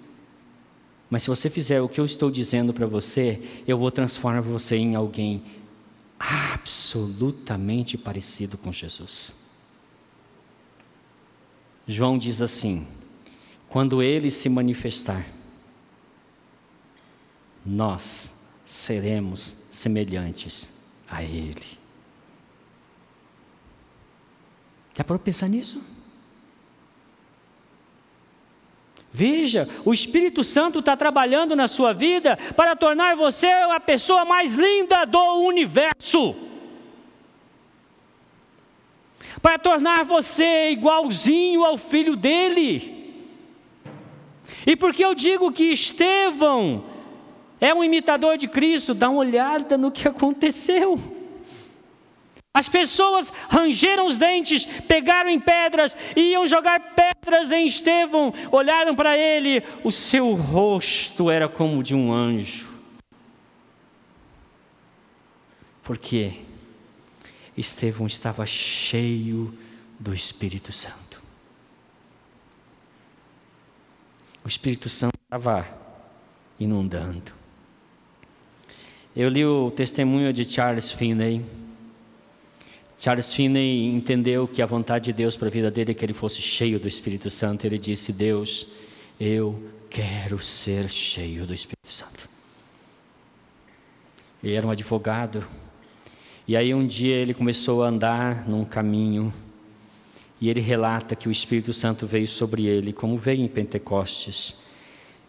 Mas 1.08 1.22
se 1.22 1.30
você 1.30 1.48
fizer 1.48 1.80
o 1.80 1.88
que 1.88 2.00
eu 2.00 2.04
estou 2.04 2.30
dizendo 2.30 2.74
para 2.74 2.86
você, 2.86 3.40
eu 3.66 3.78
vou 3.78 3.90
transformar 3.90 4.42
você 4.42 4.76
em 4.76 4.94
alguém 4.94 5.42
absolutamente 6.18 7.96
parecido 7.96 8.58
com 8.58 8.70
Jesus. 8.72 9.45
João 11.86 12.18
diz 12.18 12.42
assim: 12.42 12.86
quando 13.68 14.02
ele 14.02 14.30
se 14.30 14.48
manifestar, 14.48 15.26
nós 17.64 18.48
seremos 18.64 19.68
semelhantes 19.70 20.72
a 21.08 21.22
ele. 21.22 21.78
Já 24.94 25.04
para 25.04 25.18
pensar 25.18 25.48
nisso? 25.48 25.80
Veja, 29.12 29.68
o 29.84 29.94
Espírito 29.94 30.44
Santo 30.44 30.80
está 30.80 30.96
trabalhando 30.96 31.56
na 31.56 31.68
sua 31.68 31.92
vida 31.92 32.36
para 32.54 32.76
tornar 32.76 33.16
você 33.16 33.46
a 33.46 33.80
pessoa 33.80 34.24
mais 34.24 34.54
linda 34.54 35.04
do 35.04 35.40
universo. 35.40 36.34
Para 39.46 39.60
tornar 39.60 40.04
você 40.04 40.70
igualzinho 40.70 41.64
ao 41.64 41.78
filho 41.78 42.16
dele. 42.16 43.14
E 44.66 44.74
porque 44.74 45.04
eu 45.04 45.14
digo 45.14 45.52
que 45.52 45.70
Estevão 45.70 46.82
é 47.60 47.72
um 47.72 47.84
imitador 47.84 48.36
de 48.38 48.48
Cristo, 48.48 48.92
dá 48.92 49.08
uma 49.08 49.20
olhada 49.20 49.78
no 49.78 49.92
que 49.92 50.08
aconteceu. 50.08 50.98
As 52.52 52.68
pessoas 52.68 53.32
rangeram 53.48 54.08
os 54.08 54.18
dentes, 54.18 54.64
pegaram 54.64 55.30
em 55.30 55.38
pedras, 55.38 55.96
iam 56.16 56.44
jogar 56.44 56.96
pedras 56.96 57.52
em 57.52 57.66
Estevão, 57.66 58.34
olharam 58.50 58.96
para 58.96 59.16
ele, 59.16 59.62
o 59.84 59.92
seu 59.92 60.34
rosto 60.34 61.30
era 61.30 61.48
como 61.48 61.84
de 61.84 61.94
um 61.94 62.12
anjo. 62.12 62.68
Porque 65.84 66.45
Estevão 67.56 68.06
estava 68.06 68.44
cheio 68.44 69.56
do 69.98 70.14
Espírito 70.14 70.72
Santo. 70.72 71.22
O 74.44 74.48
Espírito 74.48 74.88
Santo 74.88 75.14
estava 75.24 75.66
inundando. 76.60 77.32
Eu 79.14 79.28
li 79.28 79.44
o 79.44 79.70
testemunho 79.70 80.32
de 80.32 80.48
Charles 80.48 80.92
Finney 80.92 81.44
Charles 82.98 83.32
Finney 83.32 83.94
entendeu 83.94 84.48
que 84.48 84.62
a 84.62 84.66
vontade 84.66 85.06
de 85.06 85.12
Deus 85.12 85.36
para 85.36 85.48
a 85.48 85.50
vida 85.50 85.70
dele 85.70 85.90
é 85.90 85.94
que 85.94 86.04
ele 86.04 86.14
fosse 86.14 86.40
cheio 86.40 86.80
do 86.80 86.88
Espírito 86.88 87.28
Santo. 87.30 87.66
Ele 87.66 87.78
disse: 87.78 88.12
Deus, 88.12 88.68
eu 89.20 89.70
quero 89.90 90.38
ser 90.38 90.88
cheio 90.88 91.46
do 91.46 91.52
Espírito 91.52 91.92
Santo. 91.92 92.28
Ele 94.42 94.54
era 94.54 94.66
um 94.66 94.70
advogado. 94.70 95.46
E 96.48 96.56
aí 96.56 96.72
um 96.72 96.86
dia 96.86 97.16
ele 97.16 97.34
começou 97.34 97.82
a 97.82 97.88
andar 97.88 98.48
num 98.48 98.64
caminho. 98.64 99.32
E 100.40 100.48
ele 100.48 100.60
relata 100.60 101.16
que 101.16 101.28
o 101.28 101.32
Espírito 101.32 101.72
Santo 101.72 102.06
veio 102.06 102.28
sobre 102.28 102.66
ele, 102.66 102.92
como 102.92 103.18
veio 103.18 103.42
em 103.42 103.48
Pentecostes. 103.48 104.56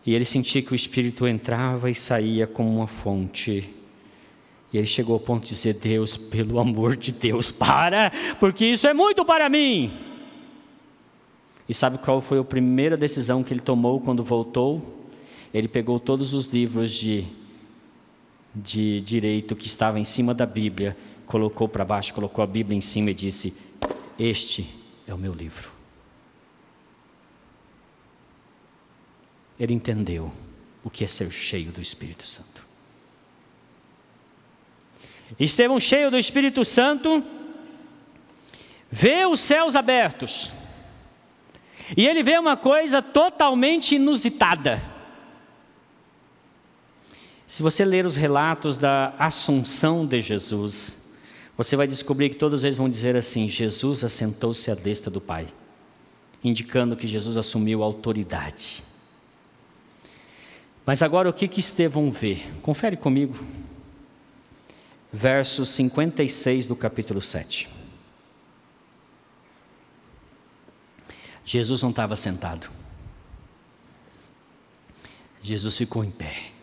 E 0.05 0.13
ele 0.13 0.25
sentia 0.25 0.61
que 0.61 0.71
o 0.71 0.75
Espírito 0.75 1.27
entrava 1.27 1.89
e 1.89 1.95
saía 1.95 2.45
como 2.45 2.69
uma 2.69 2.87
fonte. 2.87 3.69
E 4.71 4.77
ele 4.77 4.85
chegou 4.85 5.13
ao 5.13 5.19
ponto 5.19 5.43
de 5.43 5.49
dizer: 5.49 5.73
Deus, 5.75 6.17
pelo 6.17 6.59
amor 6.59 6.95
de 6.95 7.11
Deus, 7.11 7.51
para, 7.51 8.11
porque 8.39 8.65
isso 8.65 8.85
é 8.87 8.93
muito 8.93 9.25
para 9.25 9.49
mim. 9.49 9.91
E 11.67 11.73
sabe 11.73 11.97
qual 11.97 12.21
foi 12.21 12.39
a 12.39 12.43
primeira 12.43 12.95
decisão 12.95 13.43
que 13.43 13.53
ele 13.53 13.59
tomou 13.59 13.99
quando 13.99 14.23
voltou? 14.23 15.05
Ele 15.53 15.67
pegou 15.67 15.99
todos 15.99 16.33
os 16.33 16.47
livros 16.47 16.91
de, 16.93 17.25
de 18.53 19.01
direito 19.01 19.55
que 19.55 19.67
estavam 19.67 19.99
em 19.99 20.03
cima 20.03 20.33
da 20.33 20.45
Bíblia, 20.45 20.97
colocou 21.25 21.67
para 21.67 21.85
baixo, 21.85 22.13
colocou 22.13 22.43
a 22.43 22.47
Bíblia 22.47 22.77
em 22.77 22.81
cima 22.81 23.11
e 23.11 23.13
disse: 23.13 23.55
Este 24.17 24.67
é 25.05 25.13
o 25.13 25.17
meu 25.17 25.33
livro. 25.33 25.71
Ele 29.59 29.73
entendeu 29.73 30.31
o 30.83 30.89
que 30.89 31.03
é 31.03 31.07
ser 31.07 31.31
cheio 31.31 31.71
do 31.71 31.81
Espírito 31.81 32.27
Santo. 32.27 32.65
Estevão, 35.39 35.79
cheio 35.79 36.09
do 36.09 36.17
Espírito 36.17 36.63
Santo, 36.63 37.23
vê 38.89 39.25
os 39.25 39.39
céus 39.39 39.75
abertos. 39.75 40.51
E 41.95 42.05
ele 42.05 42.23
vê 42.23 42.37
uma 42.37 42.55
coisa 42.55 43.01
totalmente 43.01 43.95
inusitada. 43.95 44.81
Se 47.47 47.63
você 47.63 47.85
ler 47.85 48.05
os 48.05 48.17
relatos 48.17 48.75
da 48.75 49.15
assunção 49.17 50.05
de 50.05 50.19
Jesus, 50.19 51.09
você 51.55 51.77
vai 51.77 51.87
descobrir 51.87 52.29
que 52.29 52.35
todos 52.35 52.65
eles 52.65 52.77
vão 52.77 52.89
dizer 52.89 53.15
assim: 53.15 53.47
Jesus 53.47 54.03
assentou-se 54.03 54.69
à 54.69 54.75
destra 54.75 55.09
do 55.09 55.21
Pai, 55.21 55.47
indicando 56.43 56.97
que 56.97 57.07
Jesus 57.07 57.37
assumiu 57.37 57.81
autoridade. 57.81 58.83
Mas 60.85 61.01
agora 61.01 61.29
o 61.29 61.33
que 61.33 61.47
que 61.47 61.61
Estevão 61.61 62.11
vê? 62.11 62.41
Confere 62.61 62.97
comigo 62.97 63.37
verso 65.11 65.65
56 65.65 66.67
do 66.67 66.75
capítulo 66.75 67.21
7. 67.21 67.69
Jesus 71.45 71.81
não 71.81 71.91
estava 71.91 72.15
sentado. 72.17 72.69
Jesus 75.41 75.77
ficou 75.77 76.03
em 76.03 76.11
pé. 76.11 76.56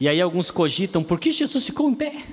E 0.00 0.08
aí 0.08 0.20
alguns 0.20 0.50
cogitam, 0.50 1.02
por 1.02 1.18
que 1.18 1.30
Jesus 1.30 1.66
ficou 1.66 1.90
em 1.90 1.94
pé? 1.94 2.24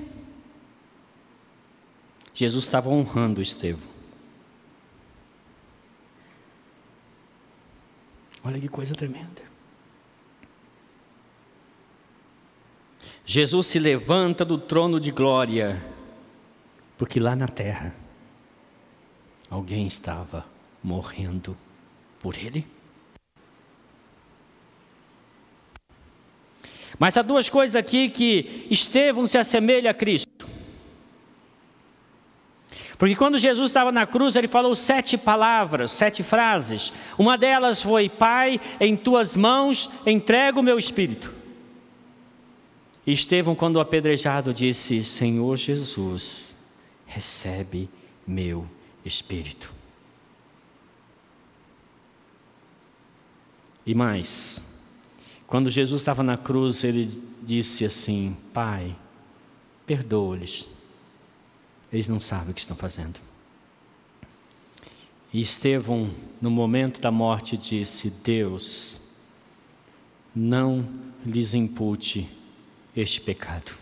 Jesus 2.34 2.66
estava 2.66 2.90
honrando 2.90 3.42
Estevão. 3.42 3.96
Olha 8.44 8.60
que 8.60 8.68
coisa 8.68 8.94
tremenda. 8.94 9.42
Jesus 13.26 13.66
se 13.66 13.80
levanta 13.80 14.46
do 14.46 14.58
trono 14.58 15.00
de 15.00 15.10
glória, 15.10 15.84
porque 16.96 17.20
lá 17.20 17.36
na 17.36 17.48
terra 17.48 17.96
alguém 19.50 19.88
estava 19.88 20.46
morrendo 20.84 21.56
por 22.20 22.38
ele. 22.38 22.68
Mas 26.98 27.18
há 27.18 27.22
duas 27.22 27.50
coisas 27.50 27.76
aqui 27.76 28.10
que 28.10 28.68
Estevão 28.70 29.26
se 29.26 29.38
assemelha 29.38 29.92
a 29.92 29.94
Cristo. 29.94 30.48
Porque 32.98 33.16
quando 33.16 33.38
Jesus 33.38 33.72
estava 33.72 33.92
na 33.92 34.06
cruz, 34.06 34.36
ele 34.36 34.48
falou 34.48 34.74
sete 34.74 35.18
palavras, 35.18 35.92
sete 35.92 36.24
frases. 36.24 36.94
Uma 37.18 37.38
delas 37.38 37.82
foi: 37.82 38.08
Pai, 38.08 38.60
em 38.80 38.96
tuas 38.96 39.36
mãos 39.36 39.90
entrego 40.06 40.62
o 40.62 40.64
meu 40.64 40.78
espírito. 40.78 41.34
E 43.06 43.12
Estevão, 43.12 43.54
quando 43.54 43.80
apedrejado, 43.80 44.54
disse: 44.54 45.04
Senhor 45.04 45.58
Jesus, 45.58 46.58
recebe 47.06 47.90
meu 48.26 48.66
espírito. 49.04 49.74
E 53.86 53.94
mais, 53.94 54.75
quando 55.48 55.70
Jesus 55.70 56.02
estava 56.02 56.24
na 56.24 56.38
cruz, 56.38 56.84
ele 56.84 57.22
disse 57.42 57.86
assim: 57.86 58.36
Pai, 58.54 58.96
perdoa-lhes, 59.86 60.68
eles 61.92 62.08
não 62.08 62.20
sabem 62.20 62.52
o 62.52 62.54
que 62.54 62.62
estão 62.62 62.76
fazendo. 62.76 63.20
E 65.32 65.42
Estevão, 65.42 66.12
no 66.42 66.50
momento 66.50 67.00
da 67.00 67.12
morte, 67.12 67.58
disse: 67.58 68.10
Deus, 68.24 69.00
não 70.36 70.88
lhes 71.26 71.54
impute 71.54 72.30
este 72.96 73.22
pecado. 73.22 73.74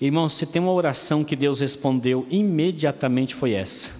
Irmãos, 0.00 0.34
se 0.34 0.46
tem 0.46 0.62
uma 0.62 0.72
oração 0.72 1.24
que 1.24 1.34
Deus 1.34 1.58
respondeu 1.60 2.26
imediatamente 2.30 3.34
foi 3.34 3.52
essa. 3.52 3.90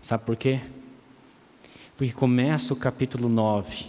Sabe 0.00 0.24
por 0.24 0.36
quê? 0.36 0.60
Porque 1.98 2.12
começa 2.12 2.72
o 2.72 2.76
capítulo 2.76 3.28
9, 3.28 3.86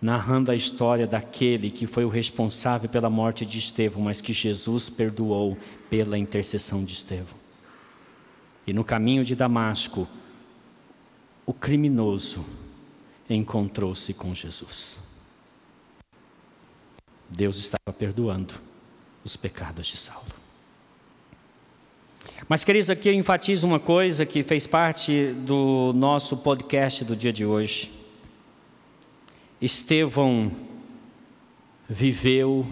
narrando 0.00 0.52
a 0.52 0.54
história 0.54 1.08
daquele 1.08 1.72
que 1.72 1.88
foi 1.88 2.04
o 2.04 2.08
responsável 2.08 2.88
pela 2.88 3.10
morte 3.10 3.44
de 3.44 3.58
Estevão, 3.58 4.00
mas 4.00 4.20
que 4.20 4.32
Jesus 4.32 4.88
perdoou 4.88 5.58
pela 5.90 6.16
intercessão 6.16 6.84
de 6.84 6.92
Estevão. 6.92 7.36
E 8.64 8.72
no 8.72 8.84
caminho 8.84 9.24
de 9.24 9.34
Damasco, 9.34 10.06
o 11.44 11.52
criminoso 11.52 12.46
encontrou-se 13.28 14.14
com 14.14 14.32
Jesus. 14.32 15.00
Deus 17.28 17.58
estava 17.58 17.92
perdoando 17.92 18.54
os 19.24 19.34
pecados 19.36 19.88
de 19.88 19.96
Saulo. 19.96 20.37
Mas, 22.48 22.64
queridos, 22.64 22.88
aqui 22.88 23.10
eu 23.10 23.12
enfatizo 23.12 23.66
uma 23.66 23.78
coisa 23.78 24.24
que 24.24 24.42
fez 24.42 24.66
parte 24.66 25.32
do 25.32 25.92
nosso 25.94 26.34
podcast 26.34 27.04
do 27.04 27.14
dia 27.14 27.30
de 27.30 27.44
hoje. 27.44 27.92
Estevão 29.60 30.50
viveu 31.86 32.66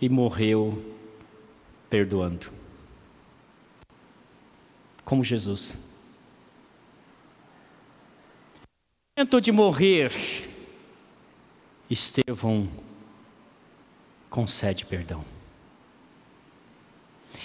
e 0.00 0.08
morreu 0.08 0.96
perdoando. 1.90 2.48
Como 5.04 5.24
Jesus. 5.24 5.76
No 9.16 9.24
momento 9.24 9.40
de 9.40 9.50
morrer, 9.50 10.12
Estevão 11.90 12.68
concede 14.30 14.86
perdão. 14.86 15.24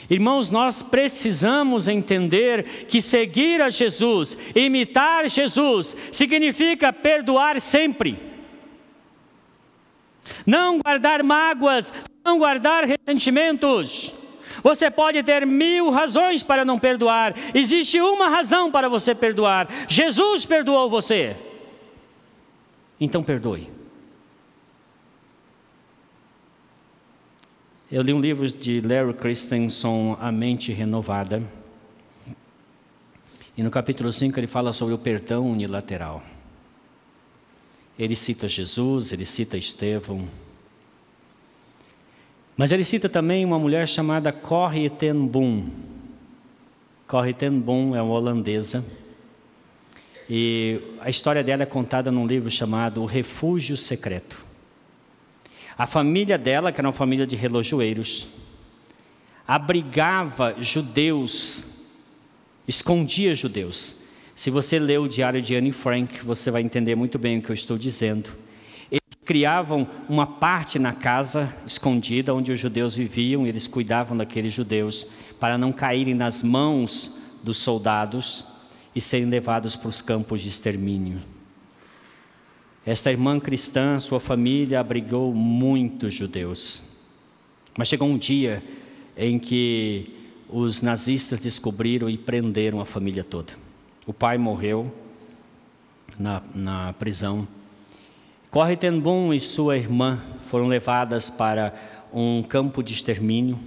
Irmãos, 0.10 0.50
nós 0.50 0.84
precisamos 0.84 1.88
entender 1.88 2.86
que 2.88 3.02
seguir 3.02 3.62
a 3.62 3.70
Jesus, 3.70 4.38
imitar 4.56 5.30
Jesus, 5.30 5.96
significa 6.12 6.92
perdoar 6.92 7.60
sempre. 7.62 8.20
Não 10.46 10.78
guardar 10.80 11.24
mágoas, 11.24 11.94
não 12.24 12.38
guardar 12.38 12.86
ressentimentos. 12.86 14.14
Você 14.62 14.92
pode 14.92 15.24
ter 15.24 15.46
mil 15.46 15.90
razões 15.90 16.44
para 16.44 16.64
não 16.64 16.78
perdoar, 16.78 17.34
existe 17.54 18.00
uma 18.00 18.30
razão 18.30 18.72
para 18.72 18.88
você 18.88 19.16
perdoar: 19.16 19.68
Jesus 19.88 20.46
perdoou 20.46 20.90
você. 20.90 21.36
Então 23.00 23.24
perdoe. 23.24 23.83
Eu 27.94 28.02
li 28.02 28.12
um 28.12 28.20
livro 28.20 28.52
de 28.52 28.82
Larry 28.82 29.14
Christensen, 29.14 30.18
A 30.20 30.32
Mente 30.32 30.74
Renovada. 30.74 31.44
E 33.56 33.62
no 33.62 33.70
capítulo 33.70 34.12
5 34.12 34.40
ele 34.40 34.48
fala 34.48 34.74
sobre 34.74 34.96
o 34.96 34.98
perdão 34.98 35.52
unilateral. 35.52 36.24
Ele 38.00 38.16
cita 38.16 38.48
Jesus, 38.48 39.14
ele 39.14 39.28
cita 39.28 39.60
Estevão. 39.60 40.28
Mas 42.58 42.72
ele 42.72 42.84
cita 42.84 43.08
também 43.08 43.46
uma 43.46 43.60
mulher 43.60 43.88
chamada 43.88 44.32
Corrie 44.32 44.90
ten 44.90 45.28
Boom. 45.28 45.70
Corrie 47.08 47.36
ten 47.36 47.60
Boom 47.60 47.96
é 47.96 48.02
uma 48.02 48.16
holandesa. 48.16 48.84
E 50.28 50.82
a 51.00 51.12
história 51.12 51.44
dela 51.44 51.62
é 51.62 51.68
contada 51.68 52.12
num 52.12 52.26
livro 52.26 52.50
chamado 52.50 53.04
O 53.04 53.06
Refúgio 53.06 53.78
Secreto. 53.78 54.43
A 55.78 55.88
família 55.88 56.38
dela, 56.38 56.72
que 56.72 56.80
era 56.80 56.88
uma 56.88 56.94
família 56.94 57.26
de 57.26 57.36
relojoeiros, 57.36 58.28
abrigava 59.48 60.56
judeus, 60.62 61.66
escondia 62.68 63.34
judeus. 63.34 63.96
Se 64.36 64.50
você 64.50 64.80
lê 64.80 64.98
o 64.98 65.08
diário 65.08 65.42
de 65.42 65.56
Anne 65.56 65.72
Frank, 65.72 66.24
você 66.24 66.50
vai 66.50 66.62
entender 66.62 66.96
muito 66.96 67.20
bem 67.20 67.38
o 67.38 67.42
que 67.42 67.50
eu 67.50 67.54
estou 67.54 67.78
dizendo. 67.78 68.30
Eles 68.90 69.02
criavam 69.26 69.88
uma 70.08 70.26
parte 70.26 70.78
na 70.78 70.94
casa 70.94 71.54
escondida 71.66 72.34
onde 72.34 72.52
os 72.52 72.60
judeus 72.60 72.96
viviam, 72.96 73.46
eles 73.46 73.68
cuidavam 73.68 74.16
daqueles 74.18 74.54
judeus 74.54 75.08
para 75.40 75.58
não 75.58 75.72
caírem 75.72 76.14
nas 76.14 76.42
mãos 76.44 77.12
dos 77.44 77.58
soldados 77.58 78.48
e 78.96 79.02
serem 79.02 79.28
levados 79.28 79.76
para 79.76 79.90
os 79.90 80.02
campos 80.02 80.42
de 80.42 80.50
extermínio. 80.50 81.33
Esta 82.86 83.10
irmã 83.10 83.40
cristã, 83.40 83.98
sua 83.98 84.20
família, 84.20 84.80
abrigou 84.82 85.34
muitos 85.34 86.14
judeus. 86.14 86.84
Mas 87.78 87.88
chegou 87.88 88.08
um 88.08 88.18
dia 88.18 88.62
em 89.16 89.40
que 89.40 90.06
os 90.50 90.82
nazistas 90.82 91.40
descobriram 91.40 92.10
e 92.10 92.18
prenderam 92.18 92.82
a 92.82 92.86
família 92.86 93.24
toda. 93.24 93.54
O 94.06 94.12
pai 94.12 94.38
morreu 94.38 94.94
na, 96.20 96.44
na 96.54 96.94
prisão. 96.94 97.48
Corre 98.52 98.76
ten 98.76 99.02
e 99.34 99.40
sua 99.40 99.78
irmã 99.78 100.20
foram 100.42 100.68
levadas 100.68 101.30
para 101.30 101.74
um 102.14 102.44
campo 102.44 102.84
de 102.84 102.94
extermínio, 102.94 103.58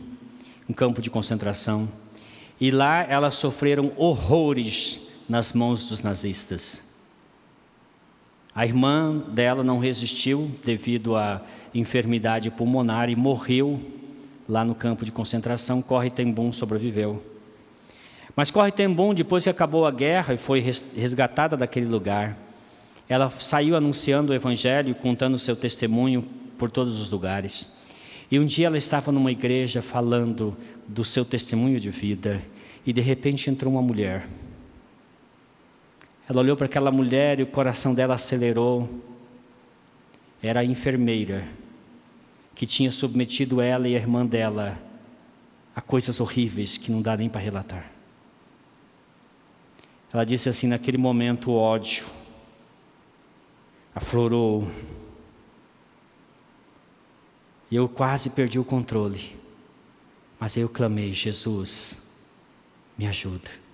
um 0.68 0.74
campo 0.74 1.00
de 1.00 1.08
concentração. 1.08 1.88
E 2.60 2.70
lá 2.70 3.02
elas 3.02 3.34
sofreram 3.34 3.92
horrores 3.96 5.00
nas 5.26 5.54
mãos 5.54 5.88
dos 5.88 6.02
nazistas. 6.02 6.85
A 8.56 8.64
irmã 8.64 9.22
dela 9.34 9.62
não 9.62 9.78
resistiu 9.78 10.50
devido 10.64 11.14
à 11.14 11.42
enfermidade 11.74 12.50
pulmonar 12.50 13.10
e 13.10 13.14
morreu 13.14 13.78
lá 14.48 14.64
no 14.64 14.74
campo 14.74 15.04
de 15.04 15.12
concentração. 15.12 15.82
Corre 15.82 16.08
Tembum 16.08 16.50
sobreviveu. 16.50 17.22
Mas 18.34 18.50
Corre 18.50 18.72
Tembum, 18.72 19.12
depois 19.12 19.44
que 19.44 19.50
acabou 19.50 19.84
a 19.84 19.90
guerra 19.90 20.32
e 20.32 20.38
foi 20.38 20.60
resgatada 20.60 21.54
daquele 21.54 21.84
lugar, 21.84 22.34
ela 23.06 23.28
saiu 23.28 23.76
anunciando 23.76 24.32
o 24.32 24.34
evangelho, 24.34 24.94
contando 24.94 25.38
seu 25.38 25.54
testemunho 25.54 26.24
por 26.56 26.70
todos 26.70 26.98
os 26.98 27.10
lugares. 27.10 27.70
E 28.30 28.38
um 28.38 28.46
dia 28.46 28.68
ela 28.68 28.78
estava 28.78 29.12
numa 29.12 29.30
igreja 29.30 29.82
falando 29.82 30.56
do 30.88 31.04
seu 31.04 31.26
testemunho 31.26 31.78
de 31.78 31.90
vida, 31.90 32.40
e 32.86 32.92
de 32.94 33.02
repente 33.02 33.50
entrou 33.50 33.70
uma 33.70 33.82
mulher 33.82 34.26
ela 36.28 36.40
olhou 36.40 36.56
para 36.56 36.66
aquela 36.66 36.90
mulher 36.90 37.38
e 37.38 37.42
o 37.44 37.46
coração 37.46 37.94
dela 37.94 38.14
acelerou. 38.14 38.88
Era 40.42 40.60
a 40.60 40.64
enfermeira 40.64 41.46
que 42.54 42.66
tinha 42.66 42.90
submetido 42.90 43.60
ela 43.60 43.86
e 43.86 43.94
a 43.94 43.98
irmã 43.98 44.26
dela 44.26 44.78
a 45.74 45.80
coisas 45.80 46.20
horríveis 46.20 46.76
que 46.76 46.90
não 46.90 47.02
dá 47.02 47.16
nem 47.16 47.28
para 47.28 47.40
relatar. 47.40 47.92
Ela 50.12 50.24
disse 50.24 50.48
assim: 50.48 50.66
naquele 50.66 50.98
momento 50.98 51.50
o 51.50 51.54
ódio 51.54 52.06
aflorou. 53.94 54.66
E 57.70 57.76
eu 57.76 57.88
quase 57.88 58.30
perdi 58.30 58.58
o 58.58 58.64
controle. 58.64 59.36
Mas 60.40 60.56
eu 60.56 60.68
clamei: 60.68 61.12
Jesus, 61.12 62.02
me 62.96 63.06
ajuda. 63.06 63.65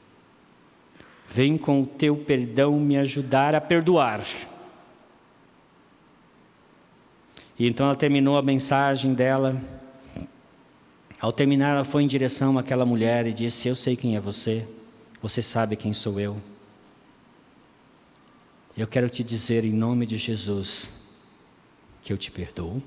Vem 1.35 1.57
com 1.57 1.81
o 1.81 1.87
teu 1.87 2.15
perdão 2.15 2.79
me 2.79 2.95
ajudar 2.99 3.55
a 3.55 3.61
perdoar. 3.61 4.23
E 7.59 7.67
então 7.67 7.87
ela 7.87 7.97
terminou 7.97 8.37
a 8.37 8.43
mensagem 8.43 9.15
dela. 9.15 9.59
Ao 11.19 11.33
terminar, 11.33 11.71
ela 11.77 11.85
foi 11.85 12.03
em 12.03 12.07
direção 12.07 12.59
àquela 12.59 12.85
mulher 12.85 13.27
e 13.27 13.33
disse: 13.33 13.67
Eu 13.67 13.75
sei 13.75 13.97
quem 13.97 14.15
é 14.15 14.21
você, 14.21 14.69
você 15.23 15.41
sabe 15.41 15.75
quem 15.75 15.95
sou 15.95 16.21
eu. 16.21 16.37
Eu 18.77 18.87
quero 18.87 19.09
te 19.09 19.25
dizer 19.25 19.65
em 19.65 19.73
nome 19.73 20.05
de 20.05 20.19
Jesus 20.19 21.03
que 22.03 22.13
eu 22.13 22.19
te 22.19 22.31
perdoo. 22.31 22.83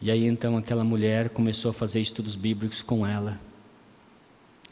E 0.00 0.10
aí 0.10 0.24
então 0.24 0.56
aquela 0.56 0.82
mulher 0.82 1.28
começou 1.28 1.70
a 1.70 1.74
fazer 1.74 2.00
estudos 2.00 2.34
bíblicos 2.34 2.80
com 2.80 3.06
ela. 3.06 3.38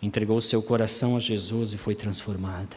Entregou 0.01 0.41
seu 0.41 0.62
coração 0.62 1.16
a 1.16 1.20
Jesus 1.20 1.74
e 1.74 1.79
foi 1.79 1.95
transformada. 1.95 2.76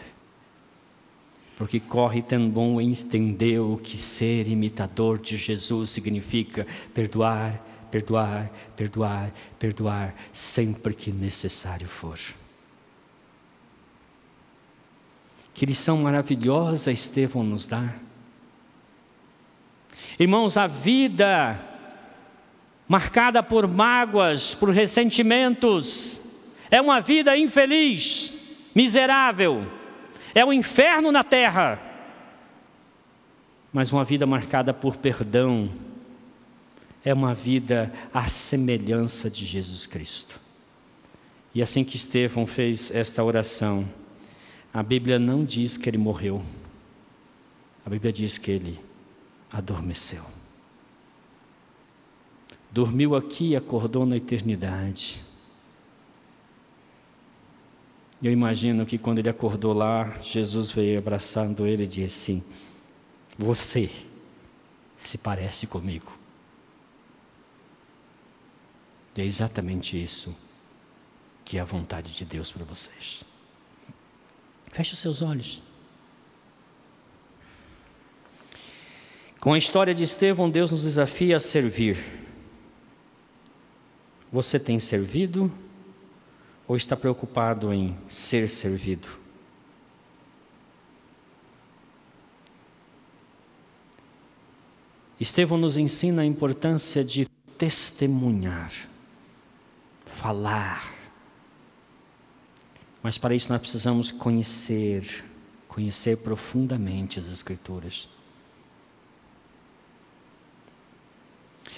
Porque 1.56 1.80
corre 1.80 2.22
tão 2.22 2.50
bom 2.50 2.82
entendeu 2.82 3.80
que 3.82 3.98
ser 3.98 4.48
imitador 4.48 5.20
de 5.20 5.38
Jesus 5.38 5.92
significa 5.92 6.66
perdoar, 6.94 7.62
perdoar, 7.92 8.52
perdoar, 8.76 9.32
perdoar, 9.60 10.16
sempre 10.34 10.94
que 10.94 11.12
necessário 11.12 11.88
for. 11.88 12.20
Que 15.54 15.66
lição 15.66 15.98
maravilhosa 15.98 16.92
Estevão 16.92 17.44
nos 17.44 17.68
dá. 17.68 17.94
Irmãos, 20.20 20.58
a 20.58 20.66
vida 20.66 21.71
marcada 22.92 23.42
por 23.42 23.70
mágoas, 23.70 24.54
por 24.54 24.70
ressentimentos, 24.70 26.22
é 26.70 26.82
uma 26.82 27.00
vida 27.00 27.38
infeliz, 27.38 28.38
miserável, 28.76 29.66
é 30.36 30.44
um 30.44 30.52
inferno 30.52 31.10
na 31.10 31.24
terra. 31.24 31.80
Mas 33.72 33.94
uma 33.94 34.04
vida 34.04 34.26
marcada 34.26 34.74
por 34.74 34.98
perdão, 34.98 35.72
é 37.02 37.14
uma 37.14 37.34
vida 37.34 37.94
à 38.14 38.28
semelhança 38.28 39.30
de 39.30 39.46
Jesus 39.46 39.88
Cristo. 39.88 40.38
E 41.56 41.62
assim 41.62 41.86
que 41.86 41.96
Estevão 41.96 42.46
fez 42.46 42.92
esta 42.94 43.24
oração, 43.24 43.88
a 44.74 44.84
Bíblia 44.84 45.18
não 45.18 45.46
diz 45.46 45.78
que 45.78 45.90
ele 45.90 45.98
morreu, 45.98 46.44
a 47.86 47.90
Bíblia 47.90 48.12
diz 48.12 48.38
que 48.38 48.52
ele 48.52 48.78
adormeceu. 49.50 50.41
Dormiu 52.72 53.16
aqui 53.16 53.50
e 53.50 53.56
acordou 53.56 54.06
na 54.06 54.16
eternidade. 54.18 55.22
Eu 58.24 58.32
imagino 58.32 58.86
que 58.86 58.98
quando 58.98 59.20
ele 59.20 59.30
acordou 59.30 59.74
lá, 59.74 60.18
Jesus 60.22 60.72
veio 60.72 61.00
abraçando 61.00 61.66
ele 61.66 61.84
e 61.84 61.88
disse: 61.88 62.44
Você 63.38 63.90
se 64.98 65.18
parece 65.18 65.66
comigo. 65.66 66.12
E 69.16 69.22
é 69.22 69.26
exatamente 69.26 70.02
isso 70.02 70.36
que 71.44 71.58
é 71.58 71.62
a 71.62 71.66
vontade 71.66 72.16
de 72.16 72.24
Deus 72.24 72.52
para 72.52 72.64
vocês. 72.64 73.26
Feche 74.72 74.94
os 74.94 75.00
seus 75.00 75.22
olhos. 75.22 75.62
Com 79.40 79.54
a 79.54 79.58
história 79.58 79.94
de 79.94 80.04
Estevão, 80.04 80.50
Deus 80.50 80.72
nos 80.72 80.84
desafia 80.84 81.36
a 81.36 81.40
servir. 81.40 82.21
Você 84.32 84.60
tem 84.60 84.80
servido 84.80 85.52
ou 86.68 86.76
está 86.76 86.96
preocupado 86.96 87.74
em 87.74 87.98
ser 88.08 88.50
servido? 88.50 89.08
Estevão 95.20 95.58
nos 95.58 95.78
ensina 95.78 96.24
a 96.24 96.26
importância 96.26 97.04
de 97.04 97.28
testemunhar 97.58 98.72
falar. 100.12 100.94
Mas 103.02 103.18
para 103.18 103.34
isso 103.34 103.52
nós 103.52 103.62
precisamos 103.62 104.12
conhecer, 104.12 105.24
conhecer 105.68 106.18
profundamente 106.18 107.18
as 107.18 107.28
Escrituras. 107.28 108.08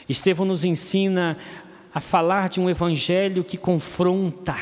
Estevão 0.09 0.45
nos 0.45 0.65
ensina 0.65 1.37
a 1.93 1.99
falar 1.99 2.49
de 2.49 2.59
um 2.59 2.69
evangelho 2.69 3.43
que 3.43 3.57
confronta, 3.57 4.57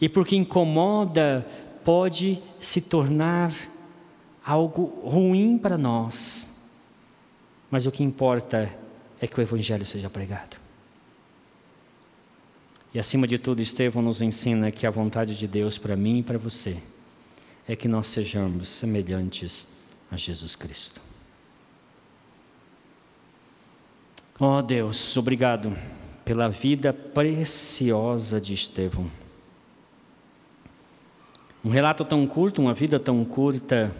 e 0.00 0.08
porque 0.08 0.36
incomoda, 0.36 1.46
pode 1.84 2.40
se 2.60 2.80
tornar 2.80 3.52
algo 4.44 5.00
ruim 5.02 5.58
para 5.58 5.78
nós, 5.78 6.48
mas 7.70 7.86
o 7.86 7.90
que 7.90 8.04
importa 8.04 8.72
é 9.20 9.26
que 9.26 9.38
o 9.38 9.42
evangelho 9.42 9.84
seja 9.84 10.08
pregado. 10.08 10.56
E 12.92 12.98
acima 12.98 13.26
de 13.26 13.38
tudo, 13.38 13.60
Estevão 13.60 14.02
nos 14.02 14.22
ensina 14.22 14.70
que 14.70 14.86
a 14.86 14.90
vontade 14.90 15.36
de 15.36 15.46
Deus 15.46 15.76
para 15.76 15.96
mim 15.96 16.18
e 16.18 16.22
para 16.22 16.38
você 16.38 16.78
é 17.66 17.76
que 17.76 17.86
nós 17.86 18.06
sejamos 18.06 18.68
semelhantes 18.68 19.66
a 20.10 20.16
Jesus 20.16 20.56
Cristo. 20.56 21.07
Ó 24.40 24.58
oh 24.58 24.62
Deus, 24.62 25.16
obrigado 25.16 25.76
pela 26.24 26.48
vida 26.48 26.92
preciosa 26.92 28.40
de 28.40 28.54
Estevão. 28.54 29.10
Um 31.64 31.70
relato 31.70 32.04
tão 32.04 32.26
curto, 32.26 32.62
uma 32.62 32.72
vida 32.72 33.00
tão 33.00 33.24
curta, 33.24 33.92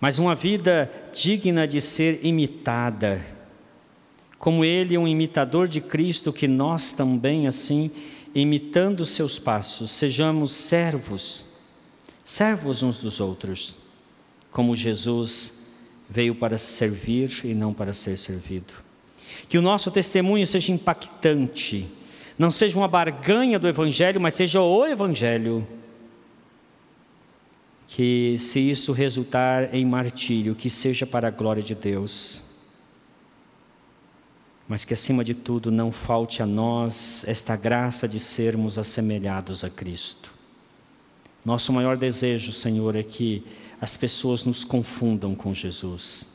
mas 0.00 0.18
uma 0.18 0.34
vida 0.34 0.90
digna 1.12 1.68
de 1.68 1.80
ser 1.80 2.24
imitada 2.24 3.20
como 4.40 4.64
ele 4.64 4.96
um 4.96 5.06
imitador 5.06 5.68
de 5.68 5.82
Cristo, 5.82 6.32
que 6.32 6.48
nós 6.48 6.94
também, 6.94 7.46
assim, 7.46 7.90
imitando 8.34 9.04
seus 9.04 9.38
passos, 9.38 9.90
sejamos 9.90 10.52
servos, 10.52 11.44
servos 12.24 12.82
uns 12.82 12.98
dos 12.98 13.20
outros, 13.20 13.76
como 14.50 14.74
Jesus 14.74 15.59
veio 16.10 16.34
para 16.34 16.58
servir 16.58 17.40
e 17.44 17.54
não 17.54 17.72
para 17.72 17.92
ser 17.92 18.16
servido. 18.16 18.74
Que 19.48 19.56
o 19.56 19.62
nosso 19.62 19.90
testemunho 19.90 20.46
seja 20.46 20.72
impactante, 20.72 21.88
não 22.36 22.50
seja 22.50 22.76
uma 22.76 22.88
barganha 22.88 23.58
do 23.58 23.68
Evangelho, 23.68 24.20
mas 24.20 24.34
seja 24.34 24.60
o 24.60 24.84
Evangelho. 24.84 25.66
Que 27.86 28.36
se 28.38 28.58
isso 28.58 28.92
resultar 28.92 29.74
em 29.74 29.84
martírio, 29.84 30.54
que 30.54 30.68
seja 30.68 31.06
para 31.06 31.28
a 31.28 31.30
glória 31.30 31.62
de 31.62 31.74
Deus 31.74 32.50
mas 34.70 34.84
que 34.84 34.94
acima 34.94 35.24
de 35.24 35.34
tudo 35.34 35.68
não 35.68 35.90
falte 35.90 36.44
a 36.44 36.46
nós 36.46 37.24
esta 37.26 37.56
graça 37.56 38.06
de 38.06 38.20
sermos 38.20 38.78
assemelhados 38.78 39.64
a 39.64 39.68
Cristo. 39.68 40.32
Nosso 41.44 41.72
maior 41.72 41.96
desejo, 41.96 42.52
Senhor, 42.52 42.94
é 42.94 43.02
que 43.02 43.44
as 43.80 43.96
pessoas 43.96 44.44
nos 44.44 44.64
confundam 44.64 45.34
com 45.34 45.54
Jesus. 45.54 46.28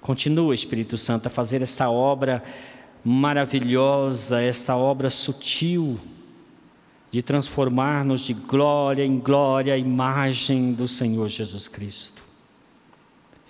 Continua, 0.00 0.54
Espírito 0.54 0.96
Santo, 0.96 1.26
a 1.26 1.30
fazer 1.30 1.62
esta 1.62 1.90
obra 1.90 2.42
maravilhosa, 3.04 4.40
esta 4.40 4.76
obra 4.76 5.10
sutil, 5.10 5.98
de 7.10 7.22
transformar-nos 7.22 8.20
de 8.20 8.34
glória 8.34 9.04
em 9.04 9.18
glória 9.18 9.74
a 9.74 9.78
imagem 9.78 10.72
do 10.72 10.86
Senhor 10.86 11.28
Jesus 11.28 11.66
Cristo. 11.66 12.22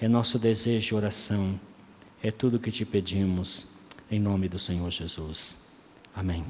É 0.01 0.09
nosso 0.09 0.39
desejo 0.39 0.95
e 0.95 0.97
oração 0.97 1.61
é 2.23 2.31
tudo 2.31 2.57
o 2.57 2.61
que 2.61 2.71
te 2.71 2.85
pedimos, 2.85 3.67
em 4.11 4.19
nome 4.21 4.49
do 4.49 4.59
Senhor 4.59 4.91
Jesus. 4.91 5.57
Amém. 6.15 6.45